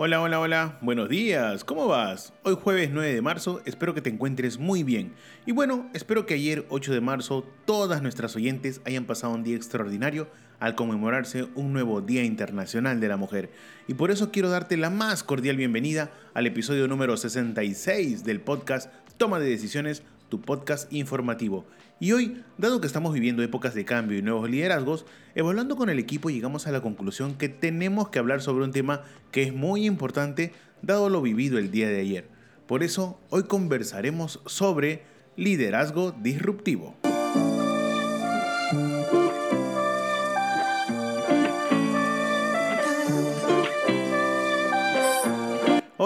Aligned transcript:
Hola, 0.00 0.20
hola, 0.20 0.38
hola, 0.38 0.78
buenos 0.80 1.08
días, 1.08 1.64
¿cómo 1.64 1.88
vas? 1.88 2.32
Hoy 2.44 2.54
jueves 2.54 2.90
9 2.92 3.14
de 3.14 3.20
marzo, 3.20 3.60
espero 3.64 3.94
que 3.94 4.00
te 4.00 4.10
encuentres 4.10 4.56
muy 4.56 4.84
bien. 4.84 5.14
Y 5.44 5.50
bueno, 5.50 5.90
espero 5.92 6.24
que 6.24 6.34
ayer 6.34 6.64
8 6.68 6.92
de 6.92 7.00
marzo 7.00 7.44
todas 7.64 8.00
nuestras 8.00 8.36
oyentes 8.36 8.80
hayan 8.84 9.06
pasado 9.06 9.34
un 9.34 9.42
día 9.42 9.56
extraordinario 9.56 10.28
al 10.60 10.76
conmemorarse 10.76 11.48
un 11.56 11.72
nuevo 11.72 12.00
Día 12.00 12.22
Internacional 12.22 13.00
de 13.00 13.08
la 13.08 13.16
Mujer. 13.16 13.50
Y 13.88 13.94
por 13.94 14.12
eso 14.12 14.30
quiero 14.30 14.50
darte 14.50 14.76
la 14.76 14.88
más 14.88 15.24
cordial 15.24 15.56
bienvenida 15.56 16.12
al 16.32 16.46
episodio 16.46 16.86
número 16.86 17.16
66 17.16 18.22
del 18.22 18.40
podcast 18.40 18.92
Toma 19.16 19.40
de 19.40 19.50
Decisiones, 19.50 20.04
tu 20.28 20.40
podcast 20.40 20.92
informativo. 20.92 21.64
Y 22.00 22.12
hoy, 22.12 22.44
dado 22.58 22.80
que 22.80 22.86
estamos 22.86 23.12
viviendo 23.12 23.42
épocas 23.42 23.74
de 23.74 23.84
cambio 23.84 24.16
y 24.16 24.22
nuevos 24.22 24.48
liderazgos, 24.48 25.04
evaluando 25.34 25.74
con 25.74 25.90
el 25.90 25.98
equipo 25.98 26.30
llegamos 26.30 26.68
a 26.68 26.70
la 26.70 26.80
conclusión 26.80 27.34
que 27.34 27.48
tenemos 27.48 28.08
que 28.08 28.20
hablar 28.20 28.40
sobre 28.40 28.64
un 28.64 28.70
tema 28.70 29.02
que 29.32 29.42
es 29.42 29.52
muy 29.52 29.84
importante 29.84 30.52
dado 30.80 31.08
lo 31.08 31.20
vivido 31.20 31.58
el 31.58 31.72
día 31.72 31.88
de 31.88 32.00
ayer. 32.00 32.28
Por 32.68 32.84
eso, 32.84 33.18
hoy 33.30 33.44
conversaremos 33.44 34.40
sobre 34.46 35.02
liderazgo 35.34 36.12
disruptivo. 36.12 36.94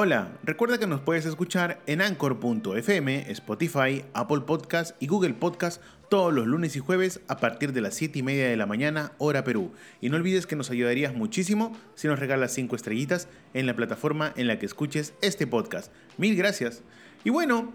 Hola, 0.05 0.37
recuerda 0.43 0.79
que 0.79 0.89
nos 0.89 1.01
puedes 1.01 1.27
escuchar 1.27 1.81
en 1.87 2.01
Anchor.fm, 2.03 3.31
Spotify, 3.31 4.05
Apple 4.15 4.41
Podcast 4.41 5.01
y 5.01 5.07
Google 5.07 5.35
Podcast 5.35 5.81
todos 6.11 6.35
los 6.35 6.45
lunes 6.49 6.75
y 6.75 6.81
jueves 6.81 7.21
a 7.29 7.37
partir 7.37 7.73
de 7.73 7.83
las 7.83 7.95
7 7.95 8.19
y 8.19 8.23
media 8.25 8.49
de 8.49 8.57
la 8.57 8.67
mañana, 8.67 9.13
hora 9.19 9.45
Perú. 9.45 9.71
Y 10.01 10.09
no 10.09 10.17
olvides 10.17 10.49
que 10.49 10.57
nos 10.57 10.73
ayudarías 10.73 11.15
muchísimo 11.15 11.77
si 11.95 12.09
nos 12.09 12.19
regalas 12.19 12.53
5 12.53 12.75
estrellitas 12.75 13.29
en 13.55 13.65
la 13.65 13.77
plataforma 13.77 14.33
en 14.35 14.49
la 14.49 14.59
que 14.59 14.67
escuches 14.67 15.15
este 15.23 15.47
podcast. 15.47 15.93
Mil 16.19 16.35
gracias. 16.35 16.83
Y 17.23 17.31
bueno, 17.31 17.73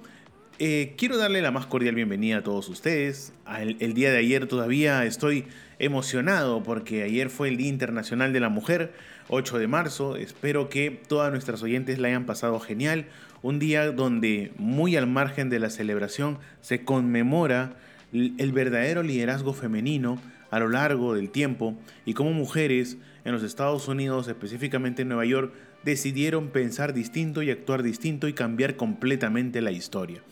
eh, 0.59 0.95
quiero 0.97 1.17
darle 1.17 1.41
la 1.41 1.52
más 1.52 1.67
cordial 1.67 1.94
bienvenida 1.95 2.38
a 2.38 2.44
todos 2.44 2.67
ustedes. 2.69 3.33
el 3.58 3.94
día 3.94 4.11
de 4.11 4.17
ayer 4.17 4.47
todavía 4.47 5.05
estoy 5.05 5.45
emocionado 5.77 6.63
porque 6.63 7.03
ayer 7.03 7.30
fue 7.30 7.50
el 7.50 7.58
Día 7.58 7.67
Internacional 7.67 8.33
de 8.33 8.39
la 8.39 8.50
Mujer 8.50 8.91
8 9.30 9.59
de 9.59 9.67
marzo. 9.67 10.16
Espero 10.16 10.69
que 10.69 10.89
todas 11.08 11.31
nuestras 11.31 11.61
oyentes 11.61 12.00
la 12.00 12.08
hayan 12.08 12.25
pasado 12.25 12.59
genial. 12.59 13.05
Un 13.44 13.59
día 13.59 13.91
donde 13.91 14.52
muy 14.58 14.95
al 14.95 15.05
margen 15.05 15.50
de 15.50 15.59
la 15.59 15.69
celebración 15.69 16.39
se 16.61 16.83
conmemora 16.83 17.75
el 18.11 18.52
verdadero 18.52 19.03
liderazgo 19.03 19.53
femenino 19.53 20.19
a 20.50 20.59
lo 20.59 20.69
largo 20.69 21.13
del 21.13 21.29
tiempo 21.29 21.78
y 22.06 22.13
cómo 22.13 22.31
mujeres 22.31 22.97
en 23.28 23.34
los 23.34 23.44
Estados 23.44 23.88
Unidos, 23.88 24.28
específicamente 24.28 25.04
en 25.04 25.10
Nueva 25.10 25.26
York, 25.26 25.54
decidieron 25.84 26.48
pensar 26.48 26.96
distinto 26.96 27.44
y 27.44 27.52
actuar 27.52 27.84
distinto 27.84 28.28
y 28.28 28.34
cambiar 28.34 28.76
completamente 28.76 29.62
la 29.62 29.72
historia. 29.72 30.24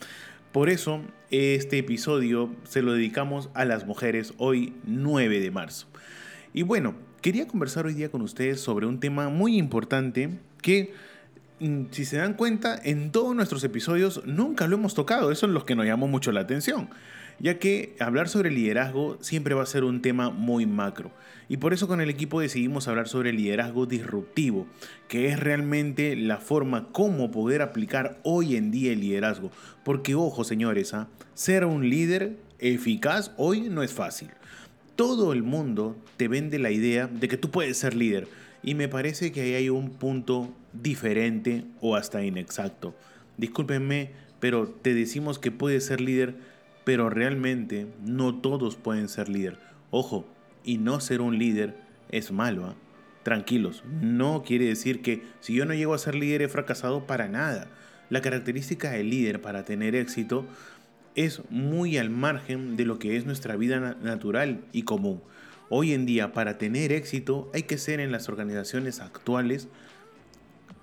Por 0.52 0.70
eso 0.70 1.02
este 1.30 1.78
episodio 1.78 2.56
se 2.64 2.82
lo 2.82 2.94
dedicamos 2.94 3.50
a 3.54 3.66
las 3.66 3.86
mujeres 3.86 4.34
hoy 4.38 4.74
9 4.86 5.40
de 5.40 5.52
marzo. 5.52 5.88
Y 6.54 6.64
bueno, 6.64 6.96
Quería 7.26 7.48
conversar 7.48 7.88
hoy 7.88 7.96
día 7.96 8.12
con 8.12 8.22
ustedes 8.22 8.62
sobre 8.62 8.86
un 8.86 9.00
tema 9.00 9.30
muy 9.30 9.58
importante 9.58 10.38
que, 10.62 10.94
mm, 11.60 11.86
si 11.90 12.06
se 12.06 12.18
dan 12.18 12.36
cuenta, 12.36 12.80
en 12.84 13.12
todos 13.12 13.36
nuestros 13.36 13.64
episodios 13.64 14.22
nunca 14.28 14.68
lo 14.68 14.76
hemos 14.76 14.94
tocado. 14.94 15.32
Eso 15.32 15.48
es 15.48 15.52
lo 15.52 15.66
que 15.66 15.74
nos 15.74 15.88
llamó 15.88 16.08
mucho 16.08 16.32
la 16.32 16.42
atención, 16.42 16.88
ya 17.40 17.59
que 17.59 17.96
hablar 18.00 18.29
sobre 18.29 18.51
liderazgo 18.51 19.18
siempre 19.22 19.56
va 19.56 19.63
a 19.63 19.68
ser 19.68 19.84
un 19.84 20.01
tema 20.01 20.29
muy 20.29 20.66
macro. 20.66 21.12
Y 21.47 21.57
por 21.57 21.73
eso 21.73 21.88
con 21.88 22.01
el 22.01 22.09
equipo 22.09 22.40
decidimos 22.40 22.88
hablar 22.88 23.07
sobre 23.07 23.34
liderazgo 23.34 23.85
disruptivo, 23.85 24.68
que 25.07 25.28
es 25.28 25.40
realmente 25.40 26.16
la 26.16 26.38
forma 26.38 26.90
como 26.91 27.31
poder 27.31 27.62
aplicar 27.62 28.19
hoy 28.23 28.56
en 28.56 28.72
día 28.72 28.91
el 28.91 29.01
liderazgo. 29.01 29.51
Porque 29.84 30.16
ojo 30.16 30.44
señores, 30.44 30.94
¿ah? 30.94 31.07
ser 31.34 31.66
un 31.66 31.90
líder 31.90 32.38
eficaz 32.59 33.31
hoy 33.38 33.69
no 33.69 33.84
es 33.84 33.94
fácil 33.94 34.29
todo 34.96 35.34
el 35.34 35.44
mundo 35.44 35.97
te 36.17 36.28
vende 36.28 36.59
la 36.59 36.72
idea 36.72 37.07
de 37.07 37.28
que 37.28 37.38
tú 37.38 37.52
puedes 37.52 37.78
ser 37.78 37.94
líder. 37.94 38.28
Y 38.63 38.75
me 38.75 38.88
parece 38.88 39.31
que 39.31 39.41
ahí 39.41 39.53
hay 39.53 39.69
un 39.69 39.91
punto 39.91 40.53
diferente 40.73 41.66
o 41.81 41.96
hasta 41.96 42.23
inexacto. 42.23 42.96
Discúlpenme, 43.38 44.12
pero 44.40 44.67
te 44.67 44.94
decimos 44.94 45.38
que 45.38 45.52
puedes 45.52 45.85
ser 45.85 46.02
líder, 46.02 46.35
pero 46.85 47.09
realmente 47.09 47.88
no 48.06 48.35
todos 48.35 48.78
pueden 48.78 49.09
ser 49.09 49.28
líder. 49.28 49.59
Ojo, 49.91 50.25
y 50.63 50.78
no 50.78 51.01
ser 51.01 51.19
un 51.19 51.38
líder 51.38 51.75
es 52.09 52.31
malo. 52.31 52.66
¿ah? 52.66 52.75
Tranquilos, 53.23 53.84
no 54.01 54.44
quiere 54.44 54.66
decir 54.66 55.01
que 55.01 55.23
si 55.41 55.53
yo 55.53 55.66
no 55.66 55.73
llego 55.73 55.94
a 55.94 55.97
ser 55.97 56.16
líder 56.16 56.44
he 56.44 56.47
fracasado 56.47 57.06
para 57.06 57.28
nada. 57.28 57.68
La 58.09 58.22
característica 58.22 58.91
del 58.91 59.09
líder 59.09 59.41
para 59.41 59.66
tener 59.66 59.96
éxito 59.96 60.46
es 61.16 61.41
muy 61.50 61.97
al 61.97 62.12
margen 62.12 62.78
de 62.78 62.85
lo 62.85 63.00
que 63.00 63.17
es 63.17 63.25
nuestra 63.25 63.56
vida 63.56 63.97
natural 64.02 64.62
y 64.72 64.84
común. 64.84 65.22
Hoy 65.69 65.94
en 65.94 66.06
día, 66.06 66.34
para 66.34 66.59
tener 66.59 66.91
éxito, 66.91 67.50
hay 67.53 67.63
que 67.63 67.79
ser 67.79 68.00
en 68.00 68.12
las 68.12 68.29
organizaciones 68.29 69.00
actuales 69.00 69.67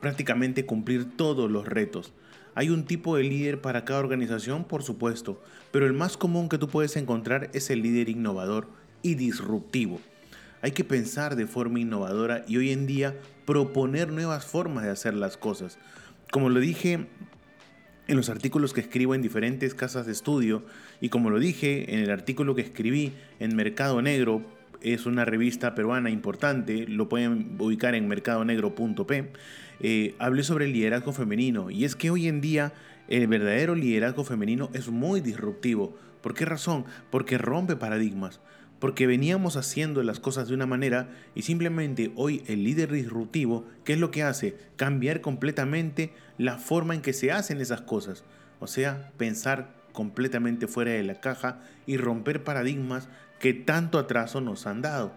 prácticamente 0.01 0.67
cumplir 0.67 1.17
todos 1.17 1.49
los 1.49 1.67
retos. 1.67 2.13
Hay 2.55 2.69
un 2.69 2.85
tipo 2.85 3.17
de 3.17 3.25
líder 3.25 3.61
para 3.61 3.85
cada 3.85 4.01
organización, 4.01 4.65
por 4.65 4.83
supuesto, 4.83 5.43
pero 5.71 5.87
el 5.87 5.93
más 5.93 6.17
común 6.17 6.49
que 6.49 6.59
tú 6.59 6.69
puedes 6.69 6.97
encontrar 6.97 7.51
es 7.55 7.71
el 7.71 7.83
líder 7.83 8.09
innovador 8.09 8.69
y 9.03 9.15
disruptivo. 9.15 10.01
Hay 10.61 10.73
que 10.73 10.85
pensar 10.85 11.35
de 11.35 11.47
forma 11.47 11.81
innovadora 11.81 12.45
y 12.47 12.57
hoy 12.57 12.71
en 12.71 12.87
día 12.87 13.17
proponer 13.47 14.13
nuevas 14.13 14.45
formas 14.45 14.85
de 14.85 14.91
hacer 14.91 15.15
las 15.15 15.37
cosas. 15.37 15.79
Como 16.31 16.51
lo 16.51 16.61
dije 16.61 17.07
en 18.07 18.17
los 18.17 18.29
artículos 18.29 18.73
que 18.73 18.81
escribo 18.81 19.15
en 19.15 19.23
diferentes 19.23 19.75
casas 19.75 20.07
de 20.07 20.13
estudio 20.13 20.65
y 21.01 21.09
como 21.09 21.31
lo 21.31 21.39
dije 21.39 21.95
en 21.95 22.01
el 22.01 22.11
artículo 22.11 22.55
que 22.55 22.63
escribí 22.63 23.13
en 23.41 23.57
Mercado 23.57 24.03
Negro, 24.03 24.43
es 24.83 25.07
una 25.07 25.25
revista 25.25 25.75
peruana 25.75 26.11
importante, 26.11 26.87
lo 26.87 27.09
pueden 27.09 27.57
ubicar 27.59 27.95
en 27.95 28.09
mercadonegro.p, 28.09 29.33
eh, 29.81 30.15
hablé 30.19 30.43
sobre 30.43 30.67
el 30.67 30.73
liderazgo 30.73 31.13
femenino 31.13 31.71
y 31.71 31.85
es 31.85 31.97
que 31.97 32.11
hoy 32.11 32.29
en 32.29 32.41
día 32.41 32.73
el 33.09 33.27
verdadero 33.27 33.75
liderazgo 33.75 34.25
femenino 34.25 34.71
es 34.73 34.89
muy 34.89 35.21
disruptivo. 35.21 35.97
¿Por 36.21 36.35
qué 36.35 36.45
razón? 36.45 36.85
Porque 37.11 37.39
rompe 37.39 37.77
paradigmas 37.77 38.41
porque 38.83 39.07
veníamos 39.07 39.57
haciendo 39.57 40.03
las 40.03 40.19
cosas 40.19 40.49
de 40.49 40.55
una 40.55 40.67
manera 40.67 41.09
y 41.37 41.43
simplemente 41.43 42.11
hoy 42.17 42.43
el 42.49 42.65
líder 42.65 42.91
disruptivo, 42.91 43.65
¿qué 43.85 43.93
es 43.93 44.01
lo 44.01 44.11
que 44.11 44.25
hace? 44.25 44.57
Cambiar 44.75 45.21
completamente 45.21 46.13
la 46.37 46.59
forma 46.59 46.93
en 46.97 47.01
que 47.01 47.13
se 47.13 47.31
hacen 47.31 47.61
esas 47.61 47.83
cosas. 47.83 48.25
O 48.59 48.67
sea, 48.67 49.13
pensar 49.19 49.73
completamente 49.93 50.67
fuera 50.67 50.91
de 50.91 51.05
la 51.05 51.21
caja 51.21 51.61
y 51.87 51.97
romper 51.97 52.43
paradigmas 52.43 53.09
que 53.39 53.55
tanto 53.55 54.01
atraso 54.01 54.41
nos 54.41 54.67
han 54.67 54.83
dado. 54.83 55.13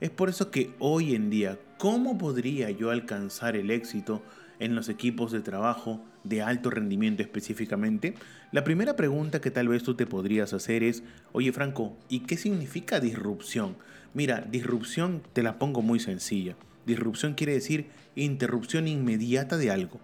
Es 0.00 0.10
por 0.10 0.28
eso 0.28 0.50
que 0.50 0.74
hoy 0.78 1.14
en 1.14 1.30
día, 1.30 1.58
¿cómo 1.78 2.18
podría 2.18 2.70
yo 2.70 2.90
alcanzar 2.90 3.56
el 3.56 3.70
éxito 3.70 4.22
en 4.58 4.74
los 4.74 4.88
equipos 4.88 5.32
de 5.32 5.40
trabajo 5.40 6.02
de 6.24 6.42
alto 6.42 6.70
rendimiento 6.70 7.22
específicamente, 7.22 8.14
la 8.52 8.64
primera 8.64 8.96
pregunta 8.96 9.40
que 9.40 9.50
tal 9.50 9.68
vez 9.68 9.82
tú 9.82 9.94
te 9.94 10.06
podrías 10.06 10.52
hacer 10.52 10.82
es, 10.82 11.02
oye 11.32 11.52
Franco, 11.52 11.96
¿y 12.08 12.20
qué 12.20 12.36
significa 12.36 13.00
disrupción? 13.00 13.76
Mira, 14.14 14.40
disrupción 14.40 15.22
te 15.32 15.42
la 15.42 15.58
pongo 15.58 15.82
muy 15.82 16.00
sencilla. 16.00 16.56
Disrupción 16.86 17.34
quiere 17.34 17.52
decir 17.52 17.86
interrupción 18.14 18.88
inmediata 18.88 19.56
de 19.56 19.70
algo, 19.70 20.00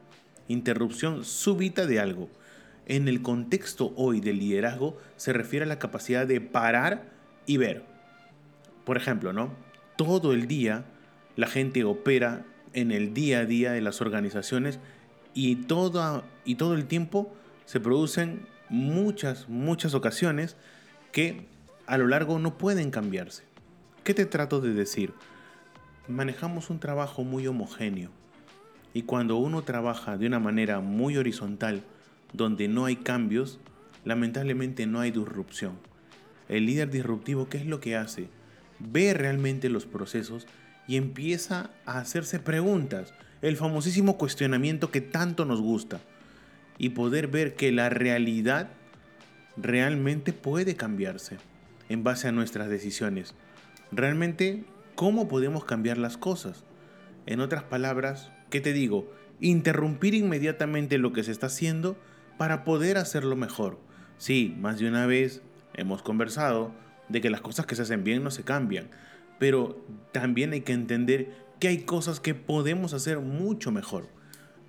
interrupción 0.49 1.25
súbita 1.25 1.87
de 1.87 2.01
algo. 2.01 2.29
En 2.87 3.09
el 3.09 3.23
contexto 3.23 3.93
hoy 3.97 4.21
del 4.21 4.41
liderazgo 4.41 4.99
se 5.17 5.33
refiere 5.33 5.65
a 5.65 5.69
la 5.69 5.79
capacidad 5.79 6.27
de 6.27 6.41
parar 6.41 7.11
y 7.47 7.57
ver. 7.57 7.85
Por 8.85 8.97
ejemplo, 8.97 9.33
¿no? 9.33 9.55
Todo 10.05 10.33
el 10.33 10.49
día 10.49 10.85
la 11.37 11.47
gente 11.47 11.85
opera 11.85 12.45
en 12.73 12.91
el 12.91 13.15
día 13.15 13.39
a 13.39 13.45
día 13.45 13.71
de 13.71 13.81
las 13.81 14.01
organizaciones 14.01 14.81
y, 15.33 15.55
toda, 15.55 16.25
y 16.45 16.57
todo 16.57 16.75
el 16.75 16.87
tiempo 16.87 17.33
se 17.67 17.79
producen 17.79 18.45
muchas, 18.69 19.49
muchas 19.49 19.95
ocasiones 19.95 20.57
que 21.13 21.47
a 21.87 21.99
lo 21.99 22.09
largo 22.09 22.41
no 22.41 22.59
pueden 22.59 22.91
cambiarse. 22.91 23.45
¿Qué 24.03 24.13
te 24.13 24.27
trato 24.27 24.61
de 24.61 24.75
decir? 24.75 25.15
Manejamos 26.09 26.69
un 26.69 26.81
trabajo 26.81 27.23
muy 27.23 27.47
homogéneo. 27.47 28.11
Y 28.93 29.03
cuando 29.03 29.37
uno 29.37 29.63
trabaja 29.63 30.19
de 30.19 30.27
una 30.27 30.41
manera 30.41 30.81
muy 30.81 31.17
horizontal, 31.17 31.85
donde 32.33 32.67
no 32.67 32.87
hay 32.87 32.97
cambios, 32.97 33.61
lamentablemente 34.05 34.85
no 34.87 34.99
hay 34.99 35.13
disrupción. 35.13 35.79
El 36.49 36.67
líder 36.67 36.91
disruptivo, 36.91 37.49
¿qué 37.49 37.59
es 37.59 37.67
lo 37.67 37.79
que 37.79 37.95
hace? 37.95 38.29
Ve 38.79 39.15
realmente 39.15 39.69
los 39.69 39.87
procesos 39.87 40.47
y 40.87 40.97
empieza 40.97 41.71
a 41.87 41.99
hacerse 41.99 42.39
preguntas, 42.39 43.15
el 43.41 43.57
famosísimo 43.57 44.19
cuestionamiento 44.19 44.91
que 44.91 45.01
tanto 45.01 45.45
nos 45.45 45.61
gusta, 45.61 46.01
y 46.79 46.91
poder 46.91 47.29
ver 47.29 47.55
que 47.55 47.71
la 47.73 47.89
realidad 47.89 48.71
realmente 49.57 50.33
puede 50.33 50.77
cambiarse 50.77 51.37
en 51.89 52.03
base 52.03 52.29
a 52.29 52.33
nuestras 52.33 52.69
decisiones. 52.69 53.35
Realmente, 53.91 54.65
¿cómo 54.95 55.29
podemos 55.29 55.65
cambiar 55.65 55.99
las 55.99 56.17
cosas? 56.17 56.65
En 57.27 57.41
otras 57.41 57.63
palabras, 57.63 58.33
¿qué 58.51 58.61
te 58.61 58.73
digo? 58.73 59.13
Interrumpir 59.41 60.15
inmediatamente 60.15 60.99
lo 60.99 61.13
que 61.13 61.23
se 61.23 61.33
está 61.33 61.47
haciendo 61.47 61.97
para 62.39 62.65
poder 62.65 62.99
hacerlo 62.99 63.37
mejor. 63.37 63.79
Sí, 64.19 64.57
más 64.59 64.79
de 64.79 64.89
una 64.89 65.07
vez 65.07 65.43
hemos 65.75 66.03
conversado 66.03 66.73
de 67.13 67.21
que 67.21 67.31
las 67.31 67.41
cosas 67.41 67.67
que 67.67 67.77
se 67.77 67.83
hacen 67.83 68.05
bien 68.05 68.25
no 68.25 68.31
se 68.31 68.43
cambian, 68.43 68.89
pero 69.39 69.85
también 70.13 70.53
hay 70.53 70.63
que 70.63 70.73
entender 70.73 71.31
que 71.61 71.69
hay 71.69 71.83
cosas 71.83 72.19
que 72.19 72.35
podemos 72.35 72.95
hacer 72.95 73.21
mucho 73.21 73.71
mejor. 73.71 74.09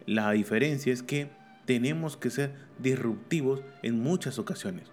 La 0.05 0.31
diferencia 0.31 0.93
es 0.93 1.01
que 1.01 1.29
tenemos 1.65 2.17
que 2.17 2.29
ser 2.29 2.53
disruptivos 2.77 3.61
en 3.81 3.99
muchas 3.99 4.37
ocasiones. 4.37 4.91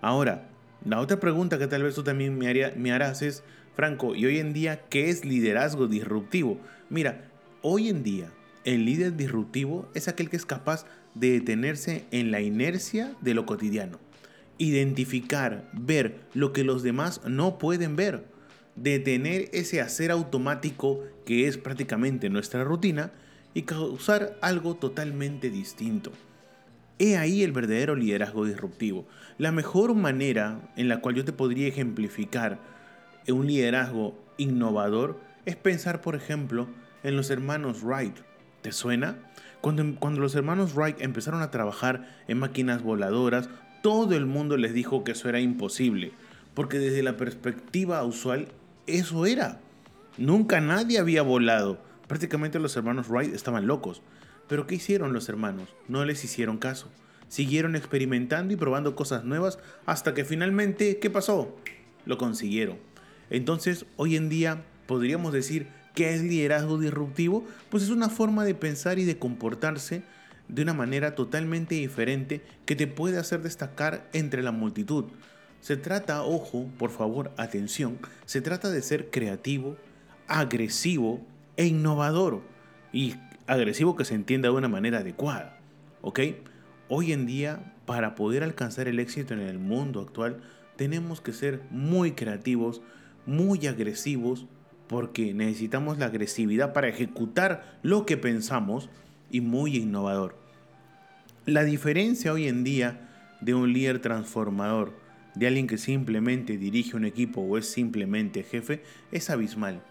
Ahora, 0.00 0.48
la 0.84 1.00
otra 1.00 1.18
pregunta 1.18 1.58
que 1.58 1.66
tal 1.66 1.82
vez 1.82 1.94
tú 1.94 2.02
también 2.02 2.36
me, 2.36 2.72
me 2.76 2.92
harás 2.92 3.22
es, 3.22 3.42
Franco, 3.74 4.14
¿y 4.14 4.26
hoy 4.26 4.38
en 4.38 4.52
día 4.52 4.82
qué 4.88 5.08
es 5.08 5.24
liderazgo 5.24 5.86
disruptivo? 5.86 6.60
Mira, 6.90 7.24
hoy 7.62 7.88
en 7.88 8.02
día 8.02 8.28
el 8.64 8.84
líder 8.84 9.16
disruptivo 9.16 9.88
es 9.94 10.08
aquel 10.08 10.28
que 10.28 10.36
es 10.36 10.46
capaz 10.46 10.84
de 11.14 11.32
detenerse 11.32 12.04
en 12.10 12.30
la 12.30 12.40
inercia 12.40 13.14
de 13.20 13.34
lo 13.34 13.46
cotidiano, 13.46 13.98
identificar, 14.58 15.68
ver 15.72 16.20
lo 16.34 16.52
que 16.52 16.64
los 16.64 16.82
demás 16.82 17.20
no 17.26 17.58
pueden 17.58 17.96
ver, 17.96 18.24
detener 18.76 19.48
ese 19.52 19.80
hacer 19.80 20.10
automático 20.10 21.00
que 21.26 21.46
es 21.46 21.58
prácticamente 21.58 22.30
nuestra 22.30 22.64
rutina 22.64 23.12
y 23.54 23.62
causar 23.62 24.36
algo 24.40 24.74
totalmente 24.74 25.50
distinto. 25.50 26.12
He 26.98 27.16
ahí 27.16 27.42
el 27.42 27.52
verdadero 27.52 27.96
liderazgo 27.96 28.44
disruptivo. 28.44 29.06
La 29.38 29.50
mejor 29.50 29.94
manera 29.94 30.72
en 30.76 30.88
la 30.88 31.00
cual 31.00 31.16
yo 31.16 31.24
te 31.24 31.32
podría 31.32 31.66
ejemplificar 31.66 32.58
un 33.28 33.46
liderazgo 33.46 34.18
innovador 34.36 35.20
es 35.44 35.56
pensar, 35.56 36.00
por 36.00 36.14
ejemplo, 36.14 36.68
en 37.02 37.16
los 37.16 37.30
hermanos 37.30 37.82
Wright. 37.82 38.16
¿Te 38.62 38.72
suena? 38.72 39.16
Cuando, 39.60 39.98
cuando 39.98 40.20
los 40.20 40.34
hermanos 40.34 40.74
Wright 40.74 41.00
empezaron 41.00 41.42
a 41.42 41.50
trabajar 41.50 42.08
en 42.28 42.38
máquinas 42.38 42.82
voladoras, 42.82 43.48
todo 43.82 44.14
el 44.14 44.26
mundo 44.26 44.56
les 44.56 44.72
dijo 44.72 45.04
que 45.04 45.12
eso 45.12 45.28
era 45.28 45.40
imposible, 45.40 46.12
porque 46.54 46.78
desde 46.78 47.02
la 47.02 47.16
perspectiva 47.16 48.02
usual, 48.04 48.48
eso 48.86 49.26
era. 49.26 49.60
Nunca 50.16 50.60
nadie 50.60 50.98
había 50.98 51.22
volado. 51.22 51.78
Prácticamente 52.06 52.58
los 52.58 52.76
hermanos 52.76 53.08
Wright 53.08 53.34
estaban 53.34 53.66
locos. 53.66 54.02
Pero 54.48 54.66
¿qué 54.66 54.76
hicieron 54.76 55.12
los 55.12 55.28
hermanos? 55.28 55.68
No 55.88 56.04
les 56.04 56.24
hicieron 56.24 56.58
caso. 56.58 56.88
Siguieron 57.28 57.76
experimentando 57.76 58.52
y 58.52 58.56
probando 58.56 58.94
cosas 58.94 59.24
nuevas 59.24 59.58
hasta 59.86 60.12
que 60.14 60.24
finalmente, 60.24 60.98
¿qué 60.98 61.10
pasó? 61.10 61.56
Lo 62.04 62.18
consiguieron. 62.18 62.76
Entonces, 63.30 63.86
hoy 63.96 64.16
en 64.16 64.28
día 64.28 64.64
podríamos 64.86 65.32
decir 65.32 65.68
que 65.94 66.14
es 66.14 66.22
liderazgo 66.22 66.78
disruptivo, 66.78 67.46
pues 67.70 67.82
es 67.82 67.90
una 67.90 68.10
forma 68.10 68.44
de 68.44 68.54
pensar 68.54 68.98
y 68.98 69.04
de 69.04 69.18
comportarse 69.18 70.02
de 70.52 70.62
una 70.62 70.74
manera 70.74 71.14
totalmente 71.14 71.74
diferente 71.74 72.42
que 72.66 72.76
te 72.76 72.86
puede 72.86 73.18
hacer 73.18 73.40
destacar 73.40 74.08
entre 74.12 74.42
la 74.42 74.52
multitud. 74.52 75.06
Se 75.60 75.76
trata, 75.76 76.22
ojo, 76.22 76.68
por 76.78 76.90
favor, 76.90 77.32
atención, 77.38 77.98
se 78.26 78.42
trata 78.42 78.70
de 78.70 78.82
ser 78.82 79.10
creativo, 79.10 79.76
agresivo 80.28 81.22
e 81.56 81.66
innovador. 81.66 82.42
Y 82.92 83.14
agresivo 83.46 83.96
que 83.96 84.04
se 84.04 84.14
entienda 84.14 84.50
de 84.50 84.54
una 84.54 84.68
manera 84.68 84.98
adecuada. 84.98 85.58
¿Ok? 86.02 86.20
Hoy 86.88 87.12
en 87.12 87.24
día, 87.24 87.74
para 87.86 88.14
poder 88.14 88.42
alcanzar 88.42 88.88
el 88.88 88.98
éxito 88.98 89.32
en 89.32 89.40
el 89.40 89.58
mundo 89.58 90.00
actual, 90.00 90.42
tenemos 90.76 91.22
que 91.22 91.32
ser 91.32 91.62
muy 91.70 92.12
creativos, 92.12 92.82
muy 93.24 93.66
agresivos, 93.66 94.46
porque 94.86 95.32
necesitamos 95.32 95.96
la 95.96 96.06
agresividad 96.06 96.74
para 96.74 96.88
ejecutar 96.88 97.78
lo 97.82 98.04
que 98.04 98.18
pensamos 98.18 98.90
y 99.30 99.40
muy 99.40 99.76
innovador. 99.76 100.41
La 101.44 101.64
diferencia 101.64 102.32
hoy 102.32 102.46
en 102.46 102.62
día 102.62 103.00
de 103.40 103.52
un 103.52 103.72
líder 103.72 103.98
transformador, 103.98 104.92
de 105.34 105.48
alguien 105.48 105.66
que 105.66 105.76
simplemente 105.76 106.56
dirige 106.56 106.96
un 106.96 107.04
equipo 107.04 107.40
o 107.40 107.58
es 107.58 107.68
simplemente 107.68 108.44
jefe, 108.44 108.84
es 109.10 109.28
abismal. 109.28 109.82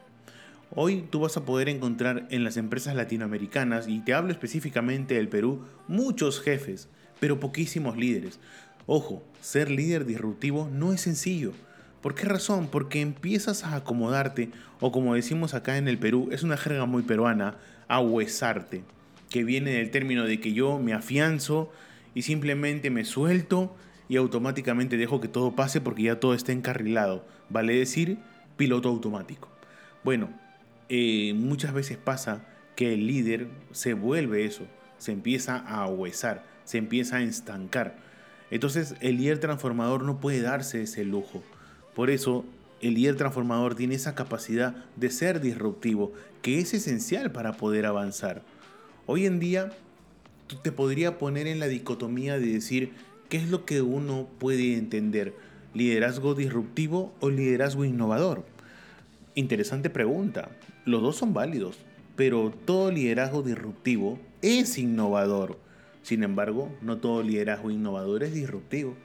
Hoy 0.73 1.03
tú 1.09 1.19
vas 1.19 1.35
a 1.35 1.43
poder 1.43 1.67
encontrar 1.67 2.25
en 2.29 2.45
las 2.45 2.55
empresas 2.55 2.95
latinoamericanas, 2.95 3.89
y 3.89 3.99
te 3.99 4.13
hablo 4.13 4.31
específicamente 4.31 5.15
del 5.15 5.27
Perú, 5.27 5.65
muchos 5.89 6.39
jefes, 6.39 6.87
pero 7.19 7.41
poquísimos 7.41 7.97
líderes. 7.97 8.39
Ojo, 8.85 9.21
ser 9.41 9.69
líder 9.69 10.05
disruptivo 10.05 10.69
no 10.71 10.93
es 10.93 11.01
sencillo. 11.01 11.51
¿Por 12.01 12.15
qué 12.15 12.27
razón? 12.27 12.69
Porque 12.71 13.01
empiezas 13.01 13.65
a 13.65 13.75
acomodarte, 13.75 14.51
o 14.79 14.93
como 14.93 15.15
decimos 15.15 15.53
acá 15.53 15.77
en 15.77 15.89
el 15.89 15.97
Perú, 15.97 16.29
es 16.31 16.43
una 16.43 16.55
jerga 16.55 16.85
muy 16.85 17.03
peruana, 17.03 17.57
a 17.89 17.99
huesarte, 17.99 18.85
que 19.31 19.43
viene 19.43 19.71
del 19.71 19.89
término 19.89 20.25
de 20.25 20.39
que 20.39 20.53
yo 20.53 20.77
me 20.77 20.93
afianzo 20.93 21.71
y 22.13 22.21
simplemente 22.21 22.91
me 22.91 23.05
suelto 23.05 23.73
y 24.09 24.17
automáticamente 24.17 24.97
dejo 24.97 25.21
que 25.21 25.29
todo 25.29 25.55
pase 25.55 25.79
porque 25.79 26.03
ya 26.03 26.19
todo 26.19 26.33
está 26.33 26.51
encarrilado. 26.51 27.25
Vale 27.49 27.73
decir, 27.73 28.19
piloto 28.57 28.89
automático. 28.89 29.47
Bueno, 30.03 30.29
eh, 30.89 31.33
muchas 31.33 31.73
veces 31.73 31.97
pasa 31.97 32.45
que 32.75 32.93
el 32.93 33.07
líder 33.07 33.47
se 33.71 33.93
vuelve 33.93 34.43
eso, 34.45 34.67
se 34.97 35.13
empieza 35.13 35.55
a 35.55 35.87
huesar, 35.87 36.43
se 36.65 36.77
empieza 36.77 37.17
a 37.17 37.23
estancar. 37.23 37.95
Entonces 38.49 38.95
el 38.99 39.15
líder 39.15 39.39
transformador 39.39 40.03
no 40.03 40.19
puede 40.19 40.41
darse 40.41 40.81
ese 40.81 41.05
lujo. 41.05 41.41
Por 41.95 42.09
eso 42.09 42.43
el 42.81 42.95
líder 42.95 43.15
transformador 43.15 43.75
tiene 43.75 43.95
esa 43.95 44.13
capacidad 44.13 44.75
de 44.97 45.09
ser 45.09 45.39
disruptivo, 45.39 46.11
que 46.41 46.59
es 46.59 46.73
esencial 46.73 47.31
para 47.31 47.53
poder 47.53 47.85
avanzar. 47.85 48.43
Hoy 49.07 49.25
en 49.25 49.39
día 49.39 49.71
te 50.61 50.71
podría 50.71 51.17
poner 51.17 51.47
en 51.47 51.59
la 51.59 51.67
dicotomía 51.67 52.37
de 52.37 52.45
decir 52.45 52.91
qué 53.29 53.37
es 53.37 53.49
lo 53.49 53.65
que 53.65 53.81
uno 53.81 54.27
puede 54.37 54.77
entender, 54.77 55.33
liderazgo 55.73 56.35
disruptivo 56.35 57.11
o 57.19 57.31
liderazgo 57.31 57.83
innovador. 57.83 58.45
Interesante 59.33 59.89
pregunta. 59.89 60.49
Los 60.85 61.01
dos 61.01 61.15
son 61.15 61.33
válidos, 61.33 61.79
pero 62.15 62.53
todo 62.65 62.91
liderazgo 62.91 63.41
disruptivo 63.41 64.19
es 64.43 64.77
innovador. 64.77 65.57
Sin 66.03 66.23
embargo, 66.23 66.71
no 66.81 66.97
todo 66.97 67.23
liderazgo 67.23 67.71
innovador 67.71 68.23
es 68.23 68.33
disruptivo. 68.33 68.95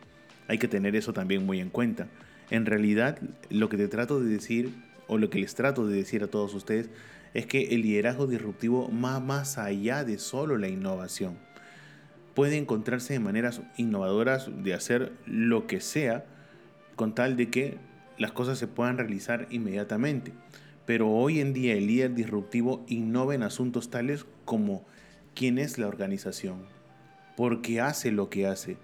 Hay 0.46 0.58
que 0.58 0.68
tener 0.68 0.94
eso 0.94 1.14
también 1.14 1.46
muy 1.46 1.60
en 1.60 1.70
cuenta. 1.70 2.08
En 2.50 2.66
realidad, 2.66 3.18
lo 3.48 3.70
que 3.70 3.78
te 3.78 3.88
trato 3.88 4.20
de 4.20 4.28
decir, 4.28 4.74
o 5.06 5.16
lo 5.16 5.30
que 5.30 5.38
les 5.38 5.54
trato 5.54 5.86
de 5.86 5.96
decir 5.96 6.22
a 6.22 6.28
todos 6.28 6.52
ustedes, 6.54 6.90
es 7.36 7.44
que 7.44 7.74
el 7.74 7.82
liderazgo 7.82 8.26
disruptivo 8.26 8.90
va 8.90 9.20
más 9.20 9.58
allá 9.58 10.04
de 10.04 10.18
solo 10.18 10.56
la 10.56 10.68
innovación. 10.68 11.36
Puede 12.34 12.56
encontrarse 12.56 13.12
de 13.12 13.20
maneras 13.20 13.60
innovadoras 13.76 14.48
de 14.62 14.72
hacer 14.72 15.12
lo 15.26 15.66
que 15.66 15.82
sea 15.82 16.24
con 16.94 17.14
tal 17.14 17.36
de 17.36 17.50
que 17.50 17.76
las 18.16 18.32
cosas 18.32 18.58
se 18.58 18.68
puedan 18.68 18.96
realizar 18.96 19.48
inmediatamente. 19.50 20.32
Pero 20.86 21.10
hoy 21.10 21.40
en 21.40 21.52
día 21.52 21.74
el 21.74 21.86
líder 21.86 22.14
disruptivo 22.14 22.86
innova 22.88 23.34
en 23.34 23.42
asuntos 23.42 23.90
tales 23.90 24.24
como 24.46 24.86
quién 25.34 25.58
es 25.58 25.76
la 25.76 25.88
organización, 25.88 26.64
por 27.36 27.60
qué 27.60 27.82
hace 27.82 28.12
lo 28.12 28.30
que 28.30 28.46
hace, 28.46 28.78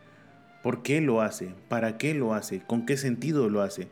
por 0.62 0.82
qué 0.82 1.00
lo 1.00 1.22
hace, 1.22 1.54
para 1.70 1.96
qué 1.96 2.12
lo 2.12 2.34
hace, 2.34 2.60
con 2.60 2.84
qué 2.84 2.98
sentido 2.98 3.48
lo 3.48 3.62
hace. 3.62 3.88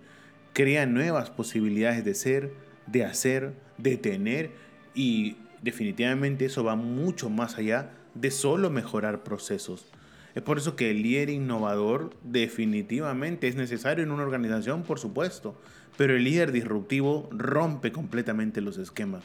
Crea 0.52 0.84
nuevas 0.84 1.30
posibilidades 1.30 2.04
de 2.04 2.14
ser, 2.14 2.52
de 2.86 3.04
hacer, 3.04 3.54
de 3.78 3.96
tener 3.96 4.50
y 4.94 5.36
definitivamente 5.62 6.46
eso 6.46 6.64
va 6.64 6.76
mucho 6.76 7.30
más 7.30 7.58
allá 7.58 7.90
de 8.14 8.30
solo 8.30 8.70
mejorar 8.70 9.22
procesos. 9.22 9.86
Es 10.34 10.42
por 10.42 10.58
eso 10.58 10.76
que 10.76 10.90
el 10.90 11.02
líder 11.02 11.30
innovador 11.30 12.10
definitivamente 12.22 13.48
es 13.48 13.56
necesario 13.56 14.04
en 14.04 14.12
una 14.12 14.22
organización, 14.22 14.84
por 14.84 14.98
supuesto, 14.98 15.60
pero 15.96 16.16
el 16.16 16.24
líder 16.24 16.52
disruptivo 16.52 17.28
rompe 17.32 17.92
completamente 17.92 18.60
los 18.60 18.78
esquemas. 18.78 19.24